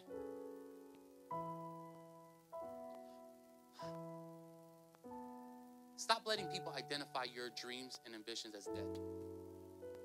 Stop 5.97 6.23
letting 6.25 6.47
people 6.47 6.73
identify 6.75 7.25
your 7.33 7.49
dreams 7.61 7.99
and 8.05 8.15
ambitions 8.15 8.55
as 8.55 8.65
dead 8.65 8.97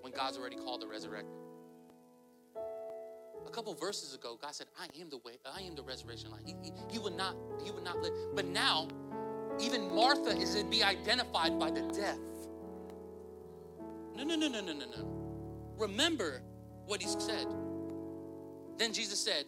when 0.03 0.13
God's 0.13 0.37
already 0.37 0.57
called 0.57 0.83
the 0.83 0.87
resurrected. 0.87 1.46
A 3.47 3.51
couple 3.51 3.75
verses 3.75 4.15
ago, 4.15 4.39
God 4.41 4.55
said, 4.55 4.67
I 4.79 4.87
am 5.01 5.09
the 5.09 5.19
way, 5.19 5.39
I 5.45 5.63
am 5.63 5.75
the 5.75 5.83
resurrection 5.83 6.31
life. 6.31 6.43
He, 6.45 6.55
he, 6.63 6.73
he 6.91 6.99
would 6.99 7.17
not, 7.17 7.37
he 7.65 7.71
would 7.71 7.85
not 7.85 7.99
live. 7.99 8.13
But 8.35 8.47
now, 8.47 8.89
even 9.61 9.95
Martha 9.95 10.31
is 10.31 10.55
to 10.55 10.65
be 10.65 10.83
identified 10.83 11.59
by 11.59 11.71
the 11.71 11.83
death. 11.83 12.19
No, 14.15 14.25
no, 14.25 14.35
no, 14.35 14.49
no, 14.49 14.61
no, 14.61 14.73
no, 14.73 14.87
no. 14.87 15.75
Remember 15.79 16.43
what 16.87 17.03
he 17.03 17.09
said. 17.09 17.47
Then 18.79 18.93
Jesus 18.93 19.21
said, 19.21 19.45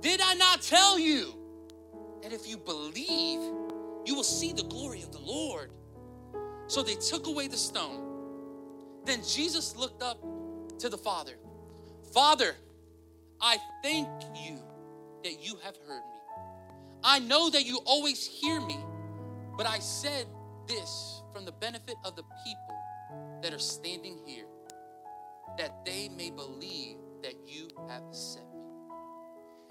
Did 0.00 0.20
I 0.22 0.34
not 0.34 0.62
tell 0.62 0.98
you 0.98 1.34
that 2.22 2.32
if 2.32 2.48
you 2.48 2.56
believe, 2.56 3.40
you 4.04 4.14
will 4.14 4.24
see 4.24 4.52
the 4.52 4.64
glory 4.64 5.02
of 5.02 5.12
the 5.12 5.18
Lord? 5.18 5.70
So 6.68 6.82
they 6.82 6.94
took 6.94 7.26
away 7.26 7.48
the 7.48 7.56
stone. 7.56 8.02
Then 9.04 9.20
Jesus 9.26 9.76
looked 9.76 10.02
up 10.02 10.20
to 10.78 10.88
the 10.88 10.98
Father. 10.98 11.34
Father, 12.12 12.54
I 13.40 13.58
thank 13.82 14.08
you 14.34 14.58
that 15.24 15.44
you 15.44 15.56
have 15.62 15.76
heard 15.86 16.00
me. 16.00 16.20
I 17.04 17.18
know 17.18 17.50
that 17.50 17.66
you 17.66 17.80
always 17.84 18.26
hear 18.26 18.60
me, 18.60 18.78
but 19.56 19.66
I 19.66 19.78
said 19.78 20.26
this 20.66 21.22
from 21.32 21.44
the 21.44 21.52
benefit 21.52 21.96
of 22.04 22.16
the 22.16 22.22
people 22.44 23.40
that 23.42 23.52
are 23.52 23.58
standing 23.58 24.18
here, 24.26 24.46
that 25.58 25.84
they 25.84 26.08
may 26.08 26.30
believe 26.30 26.96
that 27.22 27.34
you 27.46 27.68
have 27.88 28.02
sent 28.10 28.46
me. 28.52 28.60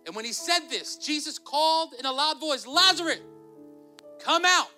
And 0.05 0.16
when 0.16 0.26
he 0.26 0.34
said 0.34 0.70
this, 0.70 0.97
Jesus 0.97 1.39
called 1.39 1.93
in 1.97 2.05
a 2.05 2.11
loud 2.11 2.39
voice, 2.39 2.68
Lazarus, 2.68 3.20
come 4.20 4.43
out. 4.45 4.70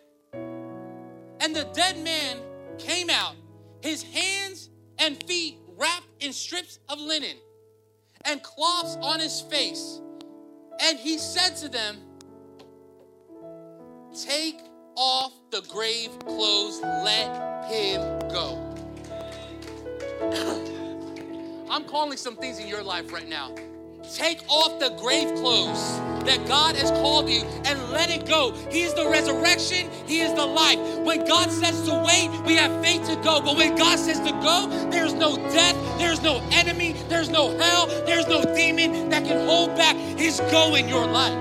And 1.40 1.56
the 1.56 1.66
dead 1.74 1.98
man 2.00 2.38
came 2.78 3.10
out, 3.10 3.36
his 3.82 4.02
hands 4.02 4.70
and 4.98 5.22
feet 5.26 5.58
wrapped 5.76 6.08
in 6.20 6.34
strips 6.34 6.80
of 6.90 7.00
linen 7.00 7.38
and 8.28 8.44
cloths 8.44 8.98
on 9.02 9.20
his 9.20 9.42
face. 9.42 10.02
And 10.82 11.00
he 11.00 11.18
said 11.18 11.56
to 11.58 11.70
them, 11.70 11.98
Take 14.26 14.60
off 14.96 15.34
the 15.52 15.62
grave 15.70 16.12
clothes, 16.20 16.82
let 16.82 17.66
him 17.72 18.20
go. 18.30 18.64
I'm 21.70 21.84
calling 21.86 22.18
some 22.18 22.36
things 22.36 22.60
in 22.60 22.68
your 22.68 22.84
life 22.84 23.12
right 23.12 23.28
now. 23.28 23.56
Take 24.14 24.42
off 24.50 24.80
the 24.80 24.90
grave 25.02 25.34
clothes 25.36 26.00
that 26.28 26.48
God 26.48 26.76
has 26.76 26.92
called 26.92 27.30
you 27.30 27.42
and 27.66 27.90
let 27.90 28.10
it 28.10 28.28
go. 28.28 28.52
He 28.70 28.82
is 28.82 28.94
the 28.94 29.08
resurrection, 29.10 29.90
He 30.06 30.22
is 30.22 30.34
the 30.34 30.46
life. 30.46 30.80
When 31.00 31.26
God 31.26 31.50
says 31.52 31.84
to 31.88 32.04
wait, 32.06 32.30
we 32.46 32.56
have 32.56 32.84
faith 32.84 33.08
to 33.08 33.16
go. 33.18 33.42
But 33.42 33.58
when 33.58 33.76
God 33.76 33.98
says 33.98 34.20
to 34.20 34.32
go, 34.44 34.68
there's 34.92 35.14
no 35.14 35.36
death, 35.52 35.76
there's 35.98 36.22
no 36.22 36.42
enemy, 36.52 36.94
there's 37.10 37.30
no 37.30 37.58
hell, 37.58 37.88
there's 38.06 38.28
no 38.28 38.44
demon 38.56 39.10
that 39.10 39.26
can 39.26 39.46
hold 39.48 39.76
back 39.76 39.96
His 39.96 40.40
go 40.52 40.76
in 40.76 40.88
your 40.88 41.06
life. 41.06 41.38